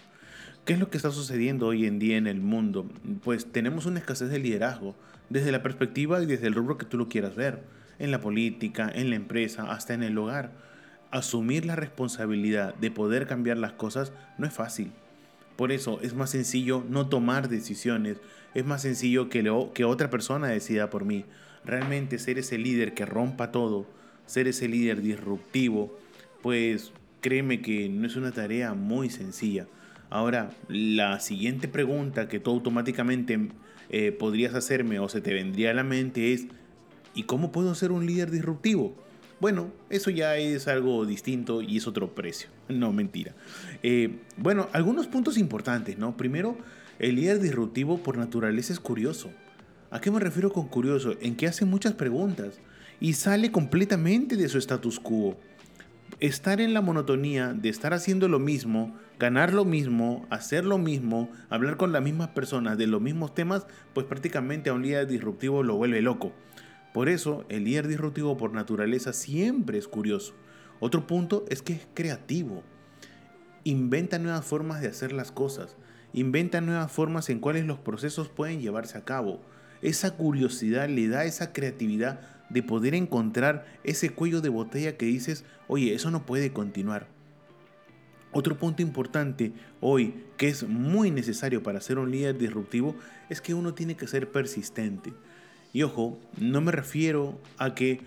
¿Qué 0.65 0.73
es 0.73 0.79
lo 0.79 0.89
que 0.89 0.97
está 0.97 1.11
sucediendo 1.11 1.67
hoy 1.67 1.85
en 1.85 1.99
día 1.99 2.17
en 2.17 2.25
el 2.25 2.41
mundo? 2.41 2.89
Pues 3.23 3.45
tenemos 3.51 3.85
una 3.85 3.99
escasez 3.99 4.29
de 4.29 4.39
liderazgo, 4.39 4.95
desde 5.29 5.51
la 5.51 5.61
perspectiva 5.61 6.21
y 6.23 6.25
desde 6.25 6.47
el 6.47 6.55
rubro 6.55 6.77
que 6.77 6.85
tú 6.85 6.97
lo 6.97 7.07
quieras 7.07 7.35
ver, 7.35 7.61
en 7.99 8.09
la 8.09 8.19
política, 8.19 8.91
en 8.93 9.11
la 9.11 9.15
empresa, 9.15 9.71
hasta 9.71 9.93
en 9.93 10.01
el 10.01 10.17
hogar. 10.17 10.53
Asumir 11.15 11.65
la 11.65 11.77
responsabilidad 11.77 12.75
de 12.75 12.91
poder 12.91 13.25
cambiar 13.25 13.57
las 13.57 13.71
cosas 13.71 14.11
no 14.37 14.45
es 14.45 14.53
fácil, 14.53 14.91
Por 15.55 15.71
eso 15.71 16.01
es 16.01 16.13
más 16.13 16.31
sencillo 16.31 16.83
no 16.89 17.07
tomar 17.07 17.47
decisiones, 17.47 18.17
es 18.53 18.65
más 18.65 18.81
sencillo 18.81 19.29
que, 19.29 19.49
otra 19.49 20.09
persona 20.09 20.47
decida 20.47 20.89
por 20.89 21.05
mí. 21.05 21.23
Realmente 21.63 22.19
ser 22.19 22.37
ese 22.37 22.57
líder 22.57 22.93
que 22.93 23.05
rompa 23.05 23.53
todo, 23.53 23.85
ser 24.25 24.49
ese 24.49 24.67
líder 24.67 25.01
disruptivo, 25.01 25.97
pues 26.41 26.91
créeme 27.21 27.61
que 27.61 27.87
no 27.87 28.07
es 28.07 28.17
una 28.17 28.33
tarea 28.33 28.73
muy 28.73 29.09
sencilla. 29.09 29.67
Ahora, 30.09 30.51
la 30.67 31.21
siguiente 31.21 31.69
pregunta 31.69 32.27
que 32.27 32.41
tú 32.41 32.51
automáticamente 32.51 33.51
eh, 33.89 34.11
podrías 34.11 34.53
hacerme 34.53 34.99
o 34.99 35.07
se 35.07 35.21
te 35.21 35.33
vendría 35.33 35.71
a 35.71 35.75
la 35.75 35.85
mente 35.85 36.33
es, 36.33 36.47
¿y 37.13 37.23
cómo 37.23 37.53
puedo 37.53 37.73
ser 37.73 37.93
un 37.93 38.05
líder 38.05 38.31
disruptivo? 38.31 39.04
Bueno, 39.39 39.71
eso 39.89 40.09
ya 40.09 40.37
es 40.37 40.67
algo 40.67 41.05
distinto 41.05 41.61
y 41.61 41.77
es 41.77 41.87
otro 41.87 42.15
precio. 42.15 42.49
No, 42.69 42.93
mentira. 42.93 43.35
Eh, 43.83 44.19
bueno, 44.37 44.69
algunos 44.71 45.07
puntos 45.07 45.37
importantes, 45.37 45.97
¿no? 45.97 46.15
Primero, 46.15 46.57
el 46.99 47.15
líder 47.15 47.39
disruptivo 47.39 47.97
por 47.97 48.17
naturaleza 48.17 48.71
es 48.71 48.79
curioso. 48.79 49.29
¿A 49.91 49.99
qué 49.99 50.09
me 50.09 50.19
refiero 50.19 50.51
con 50.51 50.67
curioso? 50.67 51.15
En 51.19 51.35
que 51.35 51.47
hace 51.47 51.65
muchas 51.65 51.93
preguntas 51.93 52.59
y 52.99 53.13
sale 53.13 53.51
completamente 53.51 54.37
de 54.37 54.47
su 54.47 54.57
status 54.57 54.99
quo. 54.99 55.37
Estar 56.21 56.61
en 56.61 56.73
la 56.73 56.81
monotonía 56.81 57.53
de 57.53 57.67
estar 57.67 57.93
haciendo 57.93 58.29
lo 58.29 58.39
mismo, 58.39 58.95
ganar 59.19 59.53
lo 59.53 59.65
mismo, 59.65 60.25
hacer 60.29 60.63
lo 60.63 60.77
mismo, 60.77 61.29
hablar 61.49 61.75
con 61.75 61.91
las 61.91 62.01
mismas 62.01 62.29
personas 62.29 62.77
de 62.77 62.87
los 62.87 63.01
mismos 63.01 63.33
temas, 63.35 63.67
pues 63.93 64.05
prácticamente 64.05 64.69
a 64.69 64.73
un 64.73 64.83
líder 64.83 65.07
disruptivo 65.07 65.61
lo 65.61 65.75
vuelve 65.75 66.01
loco. 66.01 66.31
Por 66.95 67.09
eso, 67.09 67.43
el 67.49 67.65
líder 67.65 67.89
disruptivo 67.89 68.37
por 68.37 68.53
naturaleza 68.53 69.11
siempre 69.11 69.77
es 69.77 69.85
curioso. 69.85 70.33
Otro 70.79 71.05
punto 71.05 71.43
es 71.49 71.61
que 71.61 71.73
es 71.73 71.85
creativo. 71.93 72.63
Inventa 73.65 74.17
nuevas 74.17 74.45
formas 74.45 74.79
de 74.79 74.87
hacer 74.87 75.11
las 75.11 75.29
cosas. 75.29 75.75
Inventa 76.13 76.61
nuevas 76.61 76.89
formas 76.89 77.29
en 77.29 77.39
cuales 77.39 77.65
los 77.65 77.79
procesos 77.79 78.29
pueden 78.29 78.61
llevarse 78.61 78.97
a 78.97 79.03
cabo. 79.03 79.41
Esa 79.81 80.15
curiosidad 80.15 80.87
le 80.87 81.09
da 81.09 81.25
esa 81.25 81.51
creatividad 81.51 82.21
de 82.49 82.63
poder 82.63 82.95
encontrar 82.95 83.65
ese 83.83 84.11
cuello 84.11 84.39
de 84.39 84.47
botella 84.47 84.95
que 84.95 85.05
dices, 85.05 85.43
oye, 85.67 85.93
eso 85.95 86.11
no 86.11 86.25
puede 86.25 86.53
continuar. 86.53 87.09
Otro 88.31 88.57
punto 88.57 88.81
importante 88.81 89.51
hoy 89.81 90.23
que 90.37 90.47
es 90.47 90.65
muy 90.65 91.11
necesario 91.11 91.61
para 91.61 91.81
ser 91.81 91.99
un 91.99 92.09
líder 92.09 92.37
disruptivo 92.37 92.95
es 93.29 93.41
que 93.41 93.53
uno 93.53 93.73
tiene 93.73 93.97
que 93.97 94.07
ser 94.07 94.31
persistente. 94.31 95.11
Y 95.75 95.83
ojo, 95.83 96.17
no 96.37 96.61
me 96.61 96.71
refiero 96.71 97.37
a 97.57 97.75
que 97.75 97.99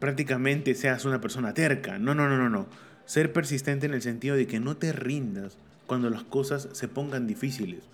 prácticamente 0.00 0.74
seas 0.74 1.04
una 1.04 1.20
persona 1.20 1.54
terca. 1.54 2.00
No, 2.00 2.12
no, 2.12 2.28
no, 2.28 2.36
no, 2.36 2.50
no. 2.50 2.66
Ser 3.04 3.32
persistente 3.32 3.86
en 3.86 3.94
el 3.94 4.02
sentido 4.02 4.34
de 4.34 4.48
que 4.48 4.58
no 4.58 4.76
te 4.76 4.92
rindas 4.92 5.58
cuando 5.86 6.10
las 6.10 6.24
cosas 6.24 6.68
se 6.72 6.88
pongan 6.88 7.28
difíciles. 7.28 7.84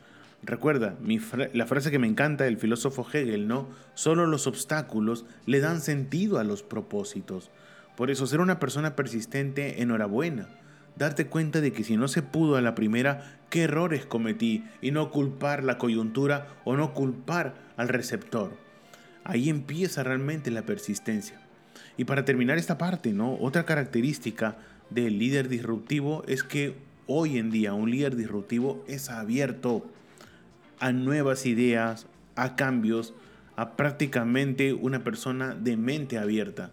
Recuerda, 0.43 0.97
la 1.53 1.67
frase 1.67 1.91
que 1.91 1.99
me 1.99 2.07
encanta 2.07 2.45
del 2.45 2.57
filósofo 2.57 3.07
Hegel, 3.13 3.47
¿no? 3.47 3.69
Solo 3.93 4.27
los 4.27 4.47
obstáculos 4.47 5.27
le 5.45 5.61
dan 5.61 5.83
sentido 5.83 6.39
a 6.39 6.45
los 6.45 6.63
propósitos. 6.63 7.51
Por 7.95 8.11
eso, 8.11 8.27
ser 8.27 8.41
una 8.41 8.59
persona 8.59 8.97
persistente, 8.97 9.83
enhorabuena. 9.83 10.49
Darte 10.97 11.27
cuenta 11.27 11.61
de 11.61 11.73
que 11.73 11.85
si 11.85 11.97
no 11.97 12.09
se 12.09 12.23
pudo 12.23 12.57
a 12.57 12.61
la 12.61 12.75
primera, 12.75 13.39
qué 13.51 13.63
errores 13.63 14.07
cometí 14.07 14.65
y 14.81 14.91
no 14.91 15.11
culpar 15.11 15.65
la 15.65 15.79
coyuntura 15.79 16.49
o 16.65 16.77
no 16.77 16.93
culpar 16.95 17.55
al 17.77 17.89
receptor. 17.89 18.53
Ahí 19.25 19.49
empieza 19.49 20.03
realmente 20.03 20.51
la 20.51 20.63
persistencia. 20.63 21.41
Y 21.97 22.05
para 22.05 22.25
terminar 22.25 22.59
esta 22.59 22.79
parte, 22.79 23.13
¿no? 23.13 23.35
Otra 23.35 23.65
característica 23.65 24.57
del 24.91 25.19
líder 25.19 25.49
disruptivo 25.49 26.25
es 26.27 26.43
que 26.43 26.77
hoy 27.07 27.39
en 27.39 27.51
día 27.51 27.75
un 27.75 27.91
líder 27.91 28.17
disruptivo 28.17 28.85
es 28.89 29.11
abierto 29.11 29.87
a 30.81 30.93
nuevas 30.93 31.47
ideas, 31.47 32.07
a 32.37 32.57
cambios, 32.57 33.15
a 33.57 33.77
prácticamente 33.77 34.73
una 34.73 35.05
persona 35.05 35.55
de 35.55 35.77
mente 35.77 36.19
abierta. 36.19 36.71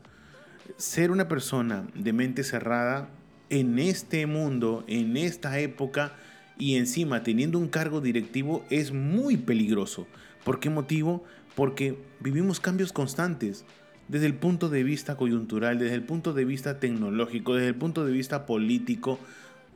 Ser 0.77 1.11
una 1.11 1.27
persona 1.27 1.87
de 1.93 2.13
mente 2.13 2.43
cerrada 2.43 3.09
en 3.49 3.79
este 3.79 4.25
mundo, 4.25 4.83
en 4.87 5.17
esta 5.17 5.59
época 5.59 6.13
y 6.57 6.75
encima 6.75 7.23
teniendo 7.23 7.57
un 7.57 7.67
cargo 7.67 8.01
directivo 8.01 8.65
es 8.69 8.91
muy 8.91 9.37
peligroso. 9.37 10.07
¿Por 10.43 10.59
qué 10.59 10.69
motivo? 10.69 11.23
porque 11.59 11.97
vivimos 12.21 12.61
cambios 12.61 12.93
constantes 12.93 13.65
desde 14.07 14.27
el 14.27 14.33
punto 14.33 14.69
de 14.69 14.83
vista 14.83 15.17
coyuntural, 15.17 15.77
desde 15.77 15.95
el 15.95 16.03
punto 16.03 16.33
de 16.33 16.45
vista 16.45 16.79
tecnológico, 16.79 17.53
desde 17.53 17.67
el 17.67 17.75
punto 17.75 18.05
de 18.05 18.13
vista 18.13 18.45
político. 18.45 19.19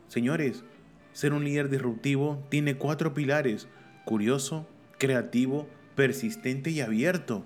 Señores, 0.07 0.63
ser 1.11 1.33
un 1.33 1.43
líder 1.43 1.69
disruptivo 1.69 2.41
tiene 2.47 2.77
cuatro 2.77 3.13
pilares, 3.13 3.67
curioso, 4.05 4.65
creativo, 4.97 5.67
persistente 5.95 6.71
y 6.71 6.79
abierto. 6.79 7.43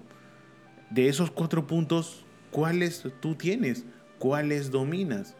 De 0.91 1.09
esos 1.09 1.31
cuatro 1.31 1.65
puntos, 1.65 2.23
¿cuáles 2.51 3.07
tú 3.19 3.33
tienes? 3.33 3.85
¿Cuáles 4.19 4.69
dominas? 4.69 5.35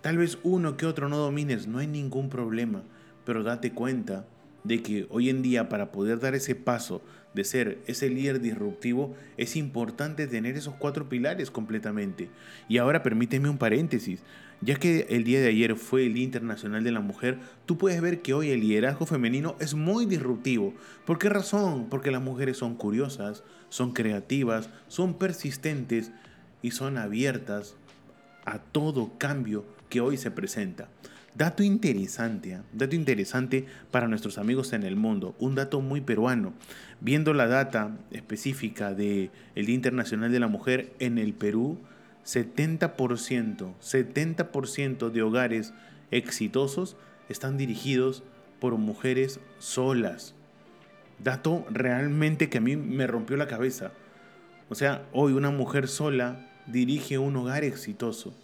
Tal 0.00 0.16
vez 0.16 0.38
uno 0.44 0.76
que 0.76 0.86
otro 0.86 1.08
no 1.08 1.16
domines, 1.16 1.66
no 1.66 1.78
hay 1.78 1.88
ningún 1.88 2.28
problema, 2.28 2.82
pero 3.24 3.42
date 3.42 3.72
cuenta 3.72 4.26
de 4.62 4.80
que 4.80 5.06
hoy 5.10 5.28
en 5.28 5.42
día 5.42 5.68
para 5.68 5.90
poder 5.90 6.20
dar 6.20 6.34
ese 6.34 6.54
paso 6.54 7.02
de 7.34 7.44
ser 7.44 7.78
ese 7.86 8.08
líder 8.08 8.40
disruptivo, 8.40 9.14
es 9.36 9.56
importante 9.56 10.26
tener 10.26 10.56
esos 10.56 10.74
cuatro 10.74 11.08
pilares 11.08 11.50
completamente. 11.50 12.30
Y 12.68 12.78
ahora 12.78 13.02
permíteme 13.02 13.48
un 13.48 13.58
paréntesis. 13.58 14.22
Ya 14.60 14.76
que 14.76 15.06
el 15.10 15.24
día 15.24 15.40
de 15.40 15.48
ayer 15.48 15.76
fue 15.76 16.06
el 16.06 16.14
Día 16.14 16.24
Internacional 16.24 16.82
de 16.82 16.90
la 16.90 17.00
Mujer, 17.00 17.38
tú 17.64 17.78
puedes 17.78 18.00
ver 18.00 18.22
que 18.22 18.34
hoy 18.34 18.50
el 18.50 18.60
liderazgo 18.60 19.06
femenino 19.06 19.56
es 19.60 19.74
muy 19.74 20.06
disruptivo. 20.06 20.74
¿Por 21.06 21.18
qué 21.18 21.28
razón? 21.28 21.88
Porque 21.88 22.10
las 22.10 22.22
mujeres 22.22 22.56
son 22.56 22.74
curiosas, 22.74 23.44
son 23.68 23.92
creativas, 23.92 24.70
son 24.88 25.14
persistentes 25.14 26.10
y 26.60 26.72
son 26.72 26.98
abiertas 26.98 27.76
a 28.44 28.58
todo 28.58 29.12
cambio 29.18 29.64
que 29.88 30.00
hoy 30.00 30.16
se 30.16 30.30
presenta. 30.30 30.88
Dato 31.34 31.62
interesante, 31.62 32.52
¿eh? 32.52 32.58
dato 32.72 32.96
interesante 32.96 33.66
para 33.90 34.08
nuestros 34.08 34.38
amigos 34.38 34.72
en 34.72 34.82
el 34.82 34.96
mundo, 34.96 35.36
un 35.38 35.54
dato 35.54 35.80
muy 35.80 36.00
peruano. 36.00 36.52
Viendo 37.00 37.32
la 37.32 37.46
data 37.46 37.96
específica 38.10 38.92
del 38.92 39.30
Día 39.54 39.74
Internacional 39.74 40.32
de 40.32 40.40
la 40.40 40.48
Mujer 40.48 40.92
en 40.98 41.16
el 41.18 41.34
Perú, 41.34 41.78
70%, 42.24 43.74
70% 43.80 45.10
de 45.10 45.22
hogares 45.22 45.72
exitosos 46.10 46.96
están 47.28 47.56
dirigidos 47.56 48.22
por 48.58 48.76
mujeres 48.76 49.40
solas. 49.58 50.34
Dato 51.22 51.64
realmente 51.70 52.48
que 52.48 52.58
a 52.58 52.62
mí 52.62 52.76
me 52.76 53.06
rompió 53.06 53.36
la 53.36 53.48
cabeza. 53.48 53.92
O 54.68 54.74
sea, 54.74 55.06
hoy 55.12 55.32
una 55.32 55.50
mujer 55.50 55.88
sola 55.88 56.50
dirige 56.66 57.18
un 57.18 57.36
hogar 57.36 57.64
exitoso. 57.64 58.34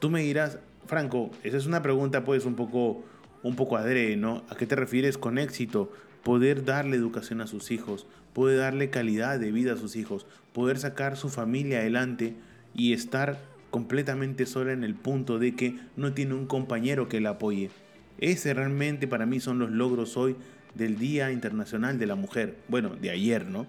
Tú 0.00 0.08
me 0.08 0.22
dirás, 0.22 0.58
Franco, 0.86 1.30
esa 1.44 1.58
es 1.58 1.66
una 1.66 1.82
pregunta 1.82 2.24
pues 2.24 2.46
un 2.46 2.54
poco, 2.54 3.04
un 3.42 3.54
poco 3.54 3.76
adrede, 3.76 4.16
¿no? 4.16 4.44
¿A 4.48 4.56
qué 4.56 4.66
te 4.66 4.74
refieres 4.74 5.18
con 5.18 5.36
éxito? 5.36 5.92
Poder 6.22 6.64
darle 6.64 6.96
educación 6.96 7.42
a 7.42 7.46
sus 7.46 7.70
hijos, 7.70 8.06
poder 8.32 8.60
darle 8.60 8.88
calidad 8.88 9.38
de 9.38 9.52
vida 9.52 9.74
a 9.74 9.76
sus 9.76 9.96
hijos, 9.96 10.26
poder 10.54 10.78
sacar 10.78 11.18
su 11.18 11.28
familia 11.28 11.80
adelante 11.80 12.34
y 12.74 12.94
estar 12.94 13.38
completamente 13.70 14.46
sola 14.46 14.72
en 14.72 14.84
el 14.84 14.94
punto 14.94 15.38
de 15.38 15.54
que 15.54 15.78
no 15.96 16.14
tiene 16.14 16.32
un 16.32 16.46
compañero 16.46 17.06
que 17.10 17.20
la 17.20 17.30
apoye. 17.30 17.70
Ese 18.18 18.54
realmente 18.54 19.06
para 19.06 19.26
mí 19.26 19.38
son 19.38 19.58
los 19.58 19.70
logros 19.70 20.16
hoy 20.16 20.34
del 20.74 20.98
Día 20.98 21.30
Internacional 21.30 21.98
de 21.98 22.06
la 22.06 22.14
Mujer. 22.14 22.56
Bueno, 22.68 22.96
de 22.96 23.10
ayer, 23.10 23.44
¿no? 23.44 23.66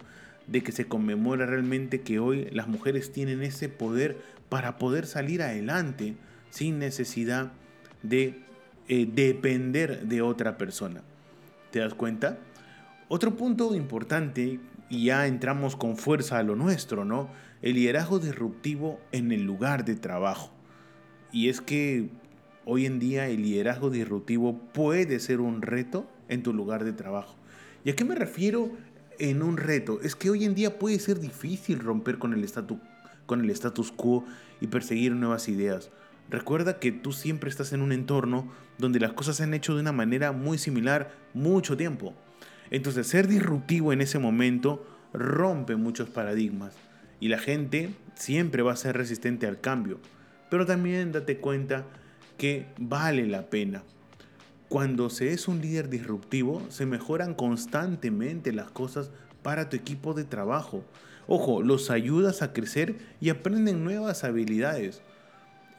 De 0.48 0.64
que 0.64 0.72
se 0.72 0.88
conmemora 0.88 1.46
realmente 1.46 2.02
que 2.02 2.20
hoy 2.20 2.48
las 2.52 2.70
mujeres 2.70 3.12
tienen 3.12 3.44
ese 3.44 3.68
poder 3.68 4.18
para 4.52 4.78
poder 4.78 5.06
salir 5.06 5.42
adelante 5.42 6.18
sin 6.50 6.78
necesidad 6.78 7.54
de 8.04 8.42
eh, 8.90 9.08
depender 9.10 10.08
de 10.08 10.22
otra 10.22 10.58
persona. 10.58 11.04
¿Te 11.72 11.80
das 11.80 11.94
cuenta? 11.94 12.38
Otro 13.08 13.38
punto 13.38 13.74
importante, 13.74 14.60
y 14.90 15.06
ya 15.06 15.26
entramos 15.26 15.78
con 15.78 15.96
fuerza 15.96 16.38
a 16.38 16.44
lo 16.44 16.58
nuestro, 16.58 17.06
¿no? 17.06 17.30
El 17.62 17.76
liderazgo 17.76 18.20
disruptivo 18.20 19.00
en 19.14 19.32
el 19.32 19.44
lugar 19.44 19.86
de 19.86 19.96
trabajo. 19.96 20.52
Y 21.32 21.48
es 21.48 21.62
que 21.62 22.10
hoy 22.66 22.86
en 22.86 23.00
día 23.00 23.30
el 23.30 23.44
liderazgo 23.44 23.90
disruptivo 23.90 24.60
puede 24.74 25.22
ser 25.22 25.40
un 25.40 25.62
reto 25.62 26.12
en 26.28 26.44
tu 26.44 26.52
lugar 26.52 26.84
de 26.84 26.92
trabajo. 26.92 27.36
¿Y 27.86 27.92
a 27.92 27.96
qué 27.96 28.04
me 28.04 28.16
refiero 28.16 28.70
en 29.18 29.44
un 29.44 29.56
reto? 29.56 30.02
Es 30.02 30.18
que 30.18 30.30
hoy 30.30 30.44
en 30.44 30.56
día 30.56 30.78
puede 30.78 31.00
ser 31.00 31.22
difícil 31.22 31.80
romper 31.80 32.18
con 32.18 32.34
el, 32.34 32.44
con 33.32 33.40
el 33.40 33.50
status 33.52 33.94
quo 33.94 34.26
y 34.60 34.68
perseguir 34.68 35.14
nuevas 35.16 35.48
ideas. 35.48 35.90
Recuerda 36.30 36.80
que 36.80 36.92
tú 36.92 37.14
siempre 37.14 37.50
estás 37.50 37.72
en 37.72 37.82
un 37.82 37.94
entorno 37.94 38.52
donde 38.78 39.00
las 39.00 39.14
cosas 39.14 39.38
se 39.38 39.44
han 39.44 39.54
hecho 39.54 39.74
de 39.74 39.80
una 39.80 39.94
manera 39.94 40.34
muy 40.34 40.58
similar 40.58 41.14
mucho 41.34 41.78
tiempo. 41.78 42.14
Entonces, 42.72 43.08
ser 43.08 43.30
disruptivo 43.30 43.94
en 43.94 44.02
ese 44.02 44.20
momento 44.20 44.86
rompe 45.14 45.78
muchos 45.78 46.10
paradigmas 46.10 46.76
y 47.22 47.30
la 47.30 47.38
gente 47.38 47.96
siempre 48.16 48.64
va 48.64 48.74
a 48.74 48.76
ser 48.76 48.98
resistente 48.98 49.48
al 49.48 49.62
cambio. 49.62 50.02
Pero 50.50 50.66
también 50.66 51.14
date 51.14 51.38
cuenta 51.38 51.86
que 52.38 52.66
vale 52.78 53.28
la 53.28 53.50
pena. 53.50 53.84
cuando 54.68 55.10
se 55.10 55.32
es 55.32 55.48
un 55.48 55.62
líder 55.62 55.88
disruptivo, 55.88 56.62
se 56.68 56.86
mejoran 56.86 57.34
constantemente 57.34 58.52
las 58.52 58.72
cosas 58.72 59.10
para 59.42 59.70
tu 59.70 59.78
equipo 59.78 60.14
de 60.14 60.26
trabajo. 60.26 60.84
Ojo, 61.34 61.64
los 61.64 61.92
ayudas 61.92 62.42
a 62.42 62.52
crecer 62.52 62.98
y 63.22 63.30
aprenden 63.30 63.86
nuevas 63.86 64.26
habilidades. 64.26 65.02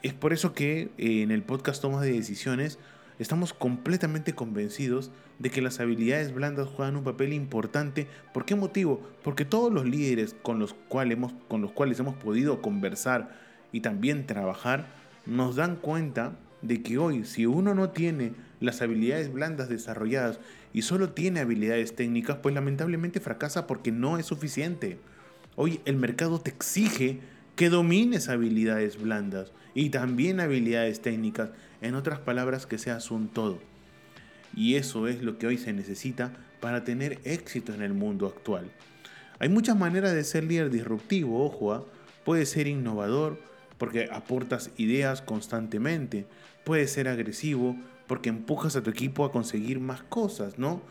Es 0.01 0.11
por 0.11 0.33
eso 0.33 0.51
que 0.53 0.89
eh, 0.97 1.21
en 1.21 1.29
el 1.29 1.43
podcast 1.43 1.79
Toma 1.79 2.01
de 2.01 2.11
Decisiones 2.11 2.79
estamos 3.19 3.53
completamente 3.53 4.33
convencidos 4.33 5.11
de 5.37 5.51
que 5.51 5.61
las 5.61 5.79
habilidades 5.79 6.33
blandas 6.33 6.69
juegan 6.69 6.95
un 6.95 7.03
papel 7.03 7.33
importante. 7.33 8.07
¿Por 8.33 8.45
qué 8.45 8.55
motivo? 8.55 9.07
Porque 9.23 9.45
todos 9.45 9.71
los 9.71 9.85
líderes 9.85 10.35
con 10.41 10.57
los 10.57 10.73
cuales 10.73 11.17
hemos, 11.17 11.33
con 11.47 11.61
los 11.61 11.71
cuales 11.71 11.99
hemos 11.99 12.15
podido 12.15 12.59
conversar 12.59 13.37
y 13.71 13.81
también 13.81 14.25
trabajar 14.25 14.87
nos 15.27 15.55
dan 15.55 15.75
cuenta 15.75 16.35
de 16.63 16.81
que 16.81 16.97
hoy 16.97 17.25
si 17.25 17.45
uno 17.45 17.75
no 17.75 17.91
tiene 17.91 18.33
las 18.59 18.81
habilidades 18.81 19.31
blandas 19.31 19.69
desarrolladas 19.69 20.39
y 20.73 20.81
solo 20.81 21.11
tiene 21.11 21.41
habilidades 21.41 21.95
técnicas, 21.95 22.37
pues 22.37 22.55
lamentablemente 22.55 23.19
fracasa 23.19 23.67
porque 23.67 23.91
no 23.91 24.17
es 24.17 24.25
suficiente. 24.25 24.97
Hoy 25.55 25.81
el 25.85 25.97
mercado 25.97 26.39
te 26.39 26.49
exige 26.49 27.19
que 27.55 27.69
domines 27.69 28.29
habilidades 28.29 28.99
blandas 28.99 29.51
y 29.75 29.89
también 29.89 30.39
habilidades 30.39 31.01
técnicas, 31.01 31.51
en 31.81 31.95
otras 31.95 32.19
palabras, 32.19 32.65
que 32.65 32.77
seas 32.77 33.11
un 33.11 33.27
todo. 33.27 33.59
Y 34.55 34.75
eso 34.75 35.07
es 35.07 35.21
lo 35.21 35.37
que 35.37 35.47
hoy 35.47 35.57
se 35.57 35.73
necesita 35.73 36.33
para 36.59 36.83
tener 36.83 37.19
éxito 37.23 37.73
en 37.73 37.81
el 37.81 37.93
mundo 37.93 38.27
actual. 38.27 38.71
Hay 39.39 39.49
muchas 39.49 39.77
maneras 39.77 40.13
de 40.13 40.23
ser 40.23 40.43
líder 40.43 40.69
disruptivo, 40.69 41.43
ojo, 41.43 41.73
¿ah? 41.73 41.83
puede 42.23 42.45
ser 42.45 42.67
innovador 42.67 43.39
porque 43.77 44.07
aportas 44.11 44.71
ideas 44.77 45.21
constantemente, 45.21 46.25
puede 46.63 46.87
ser 46.87 47.07
agresivo 47.07 47.75
porque 48.07 48.29
empujas 48.29 48.75
a 48.75 48.83
tu 48.83 48.89
equipo 48.89 49.25
a 49.25 49.31
conseguir 49.31 49.79
más 49.79 50.03
cosas, 50.03 50.57
¿no? 50.57 50.81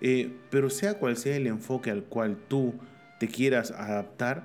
Eh, 0.00 0.32
pero 0.50 0.70
sea 0.70 0.94
cual 0.94 1.16
sea 1.16 1.36
el 1.36 1.46
enfoque 1.46 1.90
al 1.90 2.04
cual 2.04 2.36
tú 2.48 2.74
te 3.18 3.28
quieras 3.28 3.70
adaptar, 3.72 4.44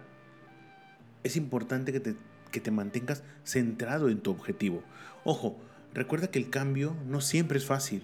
es 1.24 1.36
importante 1.36 1.92
que 1.92 2.00
te, 2.00 2.15
que 2.51 2.60
te 2.60 2.72
mantengas 2.72 3.24
centrado 3.44 4.10
en 4.10 4.20
tu 4.20 4.32
objetivo. 4.32 4.84
Ojo, 5.24 5.58
recuerda 5.94 6.27
que 6.27 6.39
el 6.39 6.50
cambio 6.50 6.96
no 7.08 7.22
siempre 7.22 7.58
es 7.58 7.65
fácil. 7.65 8.03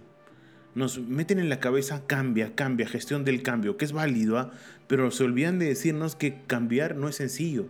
Nos 0.75 0.99
meten 0.99 1.39
en 1.39 1.49
la 1.49 1.59
cabeza 1.59 2.03
cambia, 2.05 2.55
cambia, 2.55 2.87
gestión 2.87 3.25
del 3.25 3.41
cambio, 3.41 3.75
que 3.75 3.85
es 3.85 3.91
válido, 3.91 4.37
¿ah? 4.37 4.51
pero 4.87 5.09
se 5.11 5.23
olvidan 5.23 5.59
de 5.59 5.67
decirnos 5.67 6.15
que 6.15 6.41
cambiar 6.45 6.95
no 6.95 7.09
es 7.09 7.15
sencillo. 7.15 7.67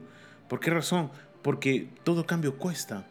¿Por 0.49 0.59
qué 0.59 0.69
razón? 0.69 1.09
Porque 1.41 1.87
todo 2.03 2.25
cambio 2.25 2.57
cuesta. 2.57 3.07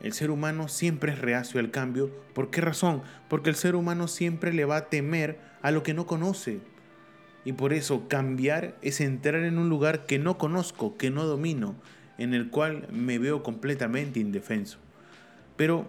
El 0.00 0.12
ser 0.12 0.30
humano 0.30 0.68
siempre 0.68 1.12
es 1.12 1.18
reacio 1.18 1.58
al 1.58 1.72
cambio. 1.72 2.10
¿Por 2.32 2.50
qué 2.50 2.60
razón? 2.60 3.02
Porque 3.28 3.50
el 3.50 3.56
ser 3.56 3.74
humano 3.74 4.06
siempre 4.06 4.52
le 4.52 4.64
va 4.64 4.76
a 4.76 4.88
temer 4.88 5.40
a 5.60 5.72
lo 5.72 5.82
que 5.82 5.94
no 5.94 6.06
conoce. 6.06 6.60
Y 7.48 7.54
por 7.54 7.72
eso 7.72 8.08
cambiar 8.08 8.76
es 8.82 9.00
entrar 9.00 9.42
en 9.42 9.56
un 9.56 9.70
lugar 9.70 10.04
que 10.04 10.18
no 10.18 10.36
conozco, 10.36 10.98
que 10.98 11.08
no 11.08 11.24
domino, 11.24 11.76
en 12.18 12.34
el 12.34 12.50
cual 12.50 12.86
me 12.92 13.18
veo 13.18 13.42
completamente 13.42 14.20
indefenso. 14.20 14.76
Pero 15.56 15.86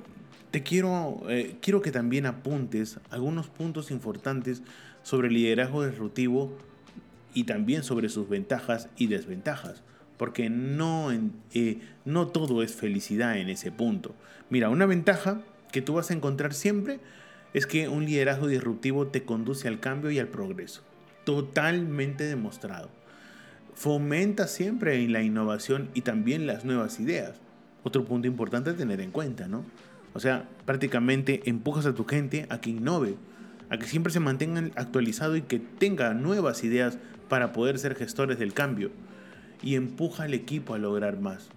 te 0.51 0.63
quiero, 0.63 1.22
eh, 1.28 1.58
quiero 1.62 1.82
que 1.82 1.92
también 1.92 2.28
apuntes 2.28 3.01
algunos 3.10 3.48
puntos 3.48 3.92
importantes 3.92 4.62
sobre 5.04 5.28
el 5.28 5.34
liderazgo 5.34 5.86
disruptivo 5.86 6.58
y 7.34 7.44
también 7.44 7.84
sobre 7.84 8.08
sus 8.08 8.30
ventajas 8.30 8.88
y 8.96 9.08
desventajas, 9.08 9.84
porque 10.16 10.50
no, 10.50 11.12
eh, 11.54 11.82
no 12.06 12.28
todo 12.30 12.63
es 12.63 12.74
felicidad 12.74 13.38
en 13.38 13.50
ese 13.50 13.69
punto. 13.69 14.15
Mira, 14.50 14.69
una 14.69 14.86
ventaja 14.86 15.41
que 15.74 15.82
tú 15.82 15.95
vas 15.95 16.10
a 16.10 16.13
encontrar 16.13 16.54
siempre 16.54 17.02
es 17.54 17.67
que 17.67 17.89
un 17.89 18.06
liderazgo 18.06 18.48
disruptivo 18.48 19.08
te 19.08 19.24
conduce 19.24 19.67
al 19.67 19.82
cambio 19.82 20.10
y 20.10 20.19
al 20.19 20.30
progreso 20.30 20.84
totalmente 21.23 22.25
demostrado. 22.25 22.89
Fomenta 23.75 24.47
siempre 24.47 25.08
la 25.08 25.21
innovación 25.21 25.89
y 25.93 26.01
también 26.01 26.47
las 26.47 26.65
nuevas 26.65 26.99
ideas. 26.99 27.39
Otro 27.84 28.03
punto 28.05 28.27
importante 28.27 28.71
a 28.71 28.75
tener 28.75 28.99
en 28.99 29.12
cuenta, 29.12 29.47
¿no? 29.47 29.63
O 30.13 30.19
sea, 30.19 30.49
prácticamente 30.65 31.41
empujas 31.45 31.86
a 31.86 31.93
tu 31.93 32.03
gente 32.03 32.45
a 32.49 32.60
que 32.60 32.71
innove, 32.71 33.15
a 33.69 33.77
que 33.77 33.86
siempre 33.86 34.12
se 34.12 34.19
mantengan 34.19 34.71
actualizado 34.75 35.36
y 35.36 35.43
que 35.43 35.60
tenga 35.60 36.13
nuevas 36.13 36.63
ideas 36.63 36.97
para 37.29 37.53
poder 37.53 37.79
ser 37.79 37.95
gestores 37.95 38.39
del 38.39 38.53
cambio. 38.53 38.91
Y 39.62 39.75
empuja 39.75 40.23
al 40.23 40.34
equipo 40.34 40.73
a 40.73 40.77
lograr 40.77 41.19
más. 41.19 41.49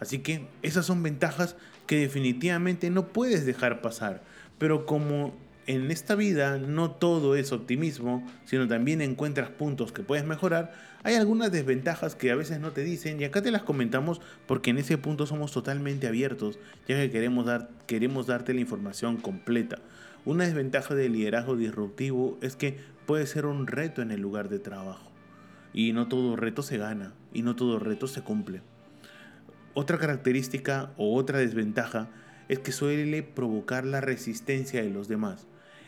Así 0.00 0.18
que 0.18 0.46
esas 0.62 0.84
son 0.84 1.02
ventajas 1.02 1.56
que 1.86 2.00
definitivamente 2.00 2.90
no 2.90 3.08
puedes 3.08 3.46
dejar 3.46 3.80
pasar. 3.80 4.22
Pero 4.58 4.84
como 4.84 5.34
en 5.66 5.90
esta 5.90 6.14
vida 6.14 6.58
no 6.58 6.92
todo 6.92 7.34
es 7.34 7.52
optimismo, 7.52 8.24
sino 8.44 8.68
también 8.68 9.00
encuentras 9.00 9.50
puntos 9.50 9.92
que 9.92 10.02
puedes 10.02 10.24
mejorar, 10.24 10.72
hay 11.02 11.16
algunas 11.16 11.50
desventajas 11.50 12.14
que 12.14 12.30
a 12.30 12.36
veces 12.36 12.60
no 12.60 12.72
te 12.72 12.84
dicen 12.84 13.20
y 13.20 13.24
acá 13.24 13.42
te 13.42 13.50
las 13.50 13.62
comentamos 13.62 14.20
porque 14.46 14.70
en 14.70 14.78
ese 14.78 14.96
punto 14.96 15.26
somos 15.26 15.52
totalmente 15.52 16.06
abiertos, 16.06 16.58
ya 16.86 16.96
que 16.96 17.10
queremos, 17.10 17.46
dar, 17.46 17.68
queremos 17.86 18.26
darte 18.26 18.54
la 18.54 18.60
información 18.60 19.16
completa. 19.16 19.78
Una 20.24 20.44
desventaja 20.44 20.94
del 20.94 21.12
liderazgo 21.12 21.56
disruptivo 21.56 22.38
es 22.42 22.56
que 22.56 22.78
puede 23.06 23.26
ser 23.26 23.46
un 23.46 23.66
reto 23.66 24.02
en 24.02 24.10
el 24.10 24.20
lugar 24.20 24.48
de 24.48 24.58
trabajo. 24.58 25.10
Y 25.72 25.92
no 25.92 26.08
todo 26.08 26.36
reto 26.36 26.62
se 26.62 26.78
gana, 26.78 27.12
y 27.32 27.42
no 27.42 27.54
todo 27.54 27.78
reto 27.78 28.06
se 28.06 28.22
cumple. 28.22 28.62
Otra 29.74 29.98
característica 29.98 30.92
o 30.96 31.14
otra 31.14 31.38
desventaja 31.38 32.08
es 32.48 32.60
que 32.60 32.72
suele 32.72 33.22
provocar 33.22 33.84
la 33.84 34.00
resistencia 34.00 34.82
de 34.82 34.90
los 34.90 35.06
demás 35.06 35.46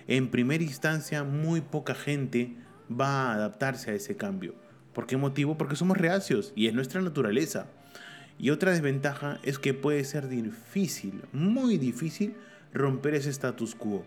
en 0.09 0.31
primera 0.31 0.65
instancia 0.65 1.23
muy 1.23 1.61
poca 1.61 1.95
gente 1.95 2.57
va 2.91 3.31
a 3.31 3.35
adaptarse 3.35 3.91
a 3.91 3.95
ese 3.95 4.17
cambio. 4.17 4.55
¿Por 4.95 5.07
qué 5.07 5.19
motivo? 5.19 5.59
Porque 5.59 5.77
somos 5.77 5.99
reacios 5.99 6.53
y 6.57 6.67
es 6.67 6.73
nuestra 6.73 7.03
naturaleza. 7.03 7.67
Y 8.39 8.49
otra 8.49 8.73
desventaja 8.73 9.39
es 9.43 9.59
que 9.59 9.75
puede 9.75 10.03
ser 10.05 10.29
difícil, 10.29 11.23
muy 11.33 11.77
difícil, 11.77 12.35
romper 12.73 13.15
ese 13.15 13.29
status 13.29 13.75
quo. 13.75 14.07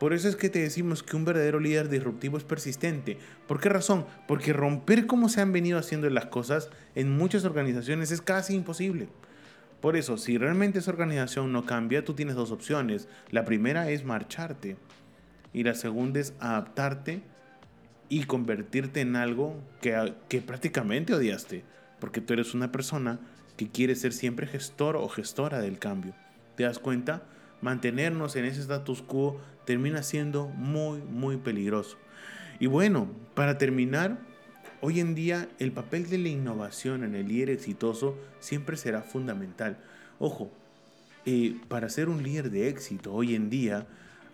Por 0.00 0.12
eso 0.12 0.28
es 0.28 0.34
que 0.34 0.50
te 0.50 0.58
decimos 0.58 1.04
que 1.04 1.14
un 1.14 1.24
verdadero 1.24 1.60
líder 1.60 1.88
disruptivo 1.88 2.36
es 2.36 2.44
persistente. 2.44 3.16
¿Por 3.46 3.60
qué 3.60 3.68
razón? 3.68 4.04
Porque 4.26 4.52
romper 4.52 5.06
como 5.06 5.28
se 5.28 5.40
han 5.40 5.52
venido 5.52 5.78
haciendo 5.78 6.10
las 6.10 6.26
cosas 6.26 6.70
en 6.96 7.16
muchas 7.16 7.44
organizaciones 7.44 8.10
es 8.10 8.20
casi 8.20 8.54
imposible. 8.54 9.08
Por 9.80 9.96
eso, 9.96 10.16
si 10.16 10.38
realmente 10.38 10.80
esa 10.80 10.90
organización 10.90 11.52
no 11.52 11.64
cambia, 11.64 12.04
tú 12.04 12.14
tienes 12.14 12.34
dos 12.34 12.50
opciones. 12.50 13.08
La 13.30 13.44
primera 13.44 13.90
es 13.90 14.04
marcharte 14.04 14.76
y 15.56 15.64
la 15.64 15.74
segunda 15.74 16.20
es 16.20 16.34
adaptarte 16.38 17.22
y 18.10 18.24
convertirte 18.24 19.00
en 19.00 19.16
algo 19.16 19.56
que, 19.80 20.12
que 20.28 20.42
prácticamente 20.42 21.14
odiaste, 21.14 21.64
porque 21.98 22.20
tú 22.20 22.34
eres 22.34 22.52
una 22.52 22.70
persona 22.70 23.20
que 23.56 23.70
quiere 23.70 23.94
ser 23.94 24.12
siempre 24.12 24.46
gestor 24.46 24.96
o 24.96 25.08
gestora 25.08 25.60
del 25.60 25.78
cambio. 25.78 26.12
¿Te 26.56 26.64
das 26.64 26.78
cuenta? 26.78 27.22
Mantenernos 27.62 28.36
en 28.36 28.44
ese 28.44 28.60
status 28.60 29.00
quo 29.00 29.40
termina 29.64 30.02
siendo 30.02 30.46
muy, 30.48 31.00
muy 31.00 31.38
peligroso. 31.38 31.96
Y 32.60 32.66
bueno, 32.66 33.08
para 33.32 33.56
terminar, 33.56 34.18
hoy 34.82 35.00
en 35.00 35.14
día 35.14 35.48
el 35.58 35.72
papel 35.72 36.10
de 36.10 36.18
la 36.18 36.28
innovación 36.28 37.02
en 37.02 37.14
el 37.14 37.28
líder 37.28 37.48
exitoso 37.48 38.18
siempre 38.40 38.76
será 38.76 39.00
fundamental. 39.00 39.78
Ojo, 40.18 40.52
eh, 41.24 41.56
para 41.68 41.88
ser 41.88 42.10
un 42.10 42.22
líder 42.22 42.50
de 42.50 42.68
éxito 42.68 43.14
hoy 43.14 43.34
en 43.34 43.48
día, 43.48 43.86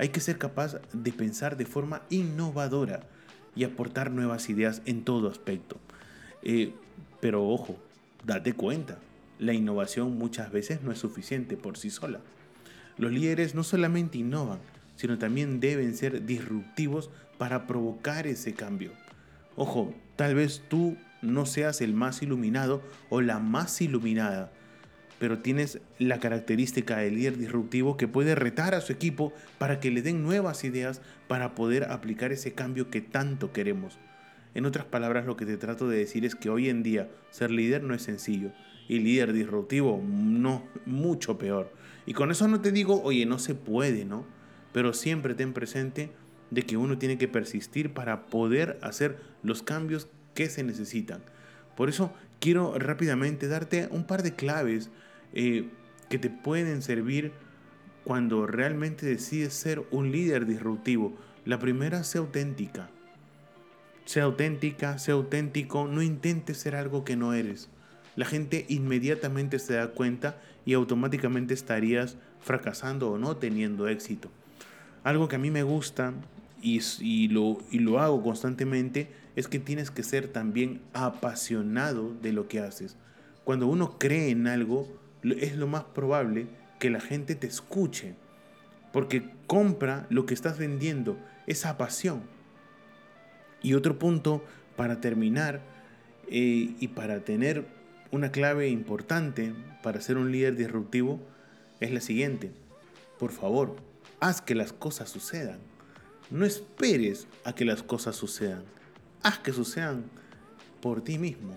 hay 0.03 0.09
que 0.09 0.19
ser 0.19 0.37
capaz 0.37 0.81
de 0.93 1.13
pensar 1.13 1.57
de 1.57 1.65
forma 1.65 2.03
innovadora 2.11 3.05
y 3.55 3.63
aportar 3.63 4.11
nuevas 4.11 4.51
ideas 4.51 4.83
en 4.85 5.05
todo 5.05 5.31
aspecto. 5.31 5.79
Eh, 6.43 6.73
pero 7.21 7.49
ojo, 7.49 7.77
date 8.25 8.53
cuenta, 8.53 8.99
la 9.39 9.53
innovación 9.53 10.19
muchas 10.19 10.51
veces 10.51 10.83
no 10.83 10.91
es 10.91 10.99
suficiente 10.99 11.57
por 11.57 11.79
sí 11.79 11.89
sola. 11.89 12.19
Los 12.99 13.13
líderes 13.13 13.55
no 13.55 13.63
solamente 13.63 14.19
innovan, 14.19 14.59
sino 14.97 15.19
también 15.19 15.61
deben 15.61 15.95
ser 15.95 16.27
disruptivos 16.27 17.09
para 17.39 17.69
provocar 17.69 18.27
ese 18.27 18.55
cambio. 18.55 18.91
Ojo, 19.55 19.95
tal 20.17 20.35
vez 20.35 20.65
tú 20.69 20.97
no 21.23 21.47
seas 21.47 21.81
el 21.81 21.95
más 21.95 22.23
iluminado 22.23 22.83
o 23.09 23.21
la 23.21 23.39
más 23.39 23.81
iluminada, 23.81 24.51
pero 25.23 25.39
tienes 25.39 25.79
la 26.01 26.19
característica 26.19 26.97
del 26.97 27.15
líder 27.15 27.39
disruptivo 27.39 27.97
que 27.97 28.09
puede 28.09 28.35
retar 28.35 28.75
a 28.75 28.81
su 28.81 28.93
equipo 28.93 29.33
para 29.57 29.79
que 29.79 29.93
le 29.93 30.03
den 30.03 30.25
nuevas 30.25 30.65
ideas 30.65 31.01
para 31.29 31.55
poder 31.55 31.85
aplicar 31.93 32.33
ese 32.33 32.55
cambio 32.55 32.91
que 32.91 33.03
tanto 33.03 33.53
queremos. 33.53 34.01
En 34.57 34.67
otras 34.67 34.85
palabras, 34.85 35.25
lo 35.25 35.37
que 35.37 35.47
te 35.47 35.57
trato 35.57 35.89
de 35.89 35.99
decir 35.99 36.25
es 36.25 36.35
que 36.35 36.51
hoy 36.51 36.69
en 36.69 36.83
día 36.83 37.09
ser 37.31 37.53
líder 37.53 37.85
no 37.85 37.95
es 37.95 38.03
sencillo 38.03 38.51
y 38.89 38.99
líder 38.99 39.33
disruptivo 39.33 40.03
no, 40.05 40.65
mucho 40.87 41.39
peor. 41.39 41.73
Y 42.05 42.15
con 42.15 42.33
eso 42.33 42.49
no 42.49 42.61
te 42.61 42.73
digo, 42.73 43.01
oye, 43.05 43.25
no 43.25 43.39
se 43.39 43.55
puede, 43.55 44.05
¿no? 44.05 44.27
Pero 44.73 44.93
siempre 44.93 45.37
ten 45.37 45.53
presente 45.53 46.11
de 46.51 46.63
que 46.63 46.77
uno 46.77 46.99
tiene 46.99 47.17
que 47.17 47.29
persistir 47.29 47.95
para 47.95 48.27
poder 48.27 48.77
hacer 48.83 49.21
los 49.45 49.63
cambios 49.63 50.09
que 50.35 50.49
se 50.49 50.65
necesitan. 50.65 51.23
Por 51.77 51.89
eso 51.89 52.13
quiero 52.41 52.77
rápidamente 52.77 53.47
darte 53.47 53.87
un 53.93 54.05
par 54.05 54.25
de 54.25 54.35
claves 54.35 54.91
eh, 55.33 55.69
que 56.09 56.19
te 56.19 56.31
pueden 56.31 56.83
servir 56.83 57.33
cuando 58.05 58.47
realmente 58.47 59.07
decides 59.07 59.55
ser 59.55 59.83
un 59.91 60.13
líder 60.13 60.47
disruptivo. 60.47 61.15
La 61.45 61.59
primera, 61.59 62.05
sea 62.05 62.21
auténtica. 62.21 62.91
Sea 64.05 64.25
auténtica, 64.25 64.99
sea 64.99 65.15
auténtico, 65.15 65.87
no 65.87 66.03
intentes 66.03 66.59
ser 66.59 66.75
algo 66.75 67.05
que 67.05 67.17
no 67.17 67.33
eres. 67.35 67.69
La 68.17 68.27
gente 68.27 68.67
inmediatamente 68.69 69.59
se 69.59 69.75
da 69.75 69.89
cuenta 69.89 70.41
y 70.67 70.75
automáticamente 70.75 71.55
estarías 71.55 72.17
fracasando 72.41 73.11
o 73.11 73.19
no 73.19 73.37
teniendo 73.37 73.89
éxito. 73.89 74.31
Algo 75.05 75.29
que 75.29 75.37
a 75.37 75.39
mí 75.39 75.51
me 75.51 75.63
gusta 75.63 76.13
y, 76.61 77.29
lo, 77.29 77.59
y 77.71 77.79
lo 77.79 78.01
hago 78.01 78.23
constantemente 78.23 79.11
es 79.35 79.49
que 79.49 79.59
tienes 79.59 79.91
que 79.91 80.03
ser 80.03 80.29
también 80.29 80.81
apasionado 80.93 82.13
de 82.21 82.33
lo 82.33 82.49
que 82.49 82.61
haces. 82.61 82.97
Cuando 83.45 83.67
uno 83.67 83.99
cree 83.99 84.31
en 84.31 84.47
algo, 84.47 84.89
es 85.23 85.57
lo 85.57 85.67
más 85.67 85.85
probable 85.85 86.47
que 86.79 86.91
la 86.91 87.01
gente 87.01 87.35
te 87.35 87.47
escuche, 87.47 88.15
porque 88.93 89.31
compra 89.47 90.07
lo 90.11 90.27
que 90.27 90.35
estás 90.35 90.59
vendiendo, 90.59 91.19
esa 91.47 91.79
pasión. 91.79 92.23
Y 93.63 93.75
otro 93.75 93.99
punto 93.99 94.45
para 94.77 95.01
terminar 95.01 95.61
eh, 96.29 96.75
y 96.79 96.89
para 96.89 97.21
tener 97.21 97.67
una 98.11 98.31
clave 98.31 98.69
importante 98.69 99.55
para 99.83 100.01
ser 100.01 100.17
un 100.17 100.31
líder 100.31 100.57
disruptivo 100.57 101.21
es 101.81 101.93
la 101.93 102.01
siguiente. 102.01 102.53
Por 103.19 103.33
favor, 103.33 103.77
haz 104.21 104.41
que 104.41 104.55
las 104.55 104.73
cosas 104.73 105.09
sucedan. 105.11 105.59
No 106.31 106.45
esperes 106.45 107.27
a 107.45 107.55
que 107.55 107.65
las 107.65 107.83
cosas 107.83 108.17
sucedan. 108.17 108.65
Haz 109.23 109.39
que 109.39 109.53
sucedan 109.53 110.05
por 110.81 111.03
ti 111.03 111.19
mismo. 111.19 111.55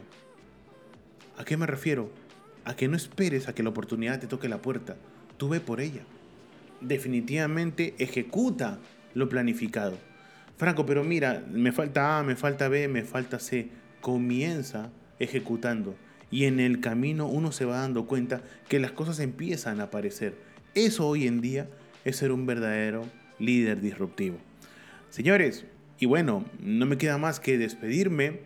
¿A 1.38 1.45
qué 1.45 1.58
me 1.58 1.65
refiero? 1.65 2.10
A 2.65 2.75
que 2.75 2.88
no 2.88 2.97
esperes 2.97 3.47
a 3.47 3.56
que 3.56 3.63
la 3.63 3.69
oportunidad 3.69 4.19
te 4.19 4.28
toque 4.28 4.49
la 4.49 4.62
puerta. 4.62 4.97
Tú 5.38 5.49
ve 5.49 5.60
por 5.60 5.80
ella. 5.80 6.01
Definitivamente 6.82 7.95
ejecuta 7.99 8.80
lo 9.13 9.30
planificado. 9.30 9.97
Franco, 10.58 10.86
pero 10.86 11.04
mira, 11.04 11.43
me 11.51 11.71
falta 11.71 12.19
A, 12.19 12.23
me 12.23 12.36
falta 12.36 12.67
B, 12.67 12.88
me 12.88 13.04
falta 13.04 13.39
C. 13.39 13.69
Comienza 14.01 14.89
ejecutando. 15.19 15.95
Y 16.32 16.45
en 16.45 16.60
el 16.60 16.80
camino 16.80 17.28
uno 17.28 17.51
se 17.51 17.65
va 17.65 17.80
dando 17.80 18.06
cuenta 18.08 18.41
que 18.67 18.80
las 18.80 18.91
cosas 18.91 19.19
empiezan 19.19 19.80
a 19.80 19.86
aparecer. 19.86 20.36
Eso 20.73 21.08
hoy 21.08 21.28
en 21.28 21.41
día 21.41 21.69
es 22.04 22.17
ser 22.17 22.32
un 22.32 22.45
verdadero 22.45 23.06
líder 23.39 23.82
disruptivo. 23.82 24.38
Señores, 25.10 25.65
y 25.99 26.06
bueno, 26.06 26.45
no 26.60 26.86
me 26.86 26.97
queda 26.97 27.17
más 27.17 27.39
que 27.39 27.58
despedirme, 27.58 28.41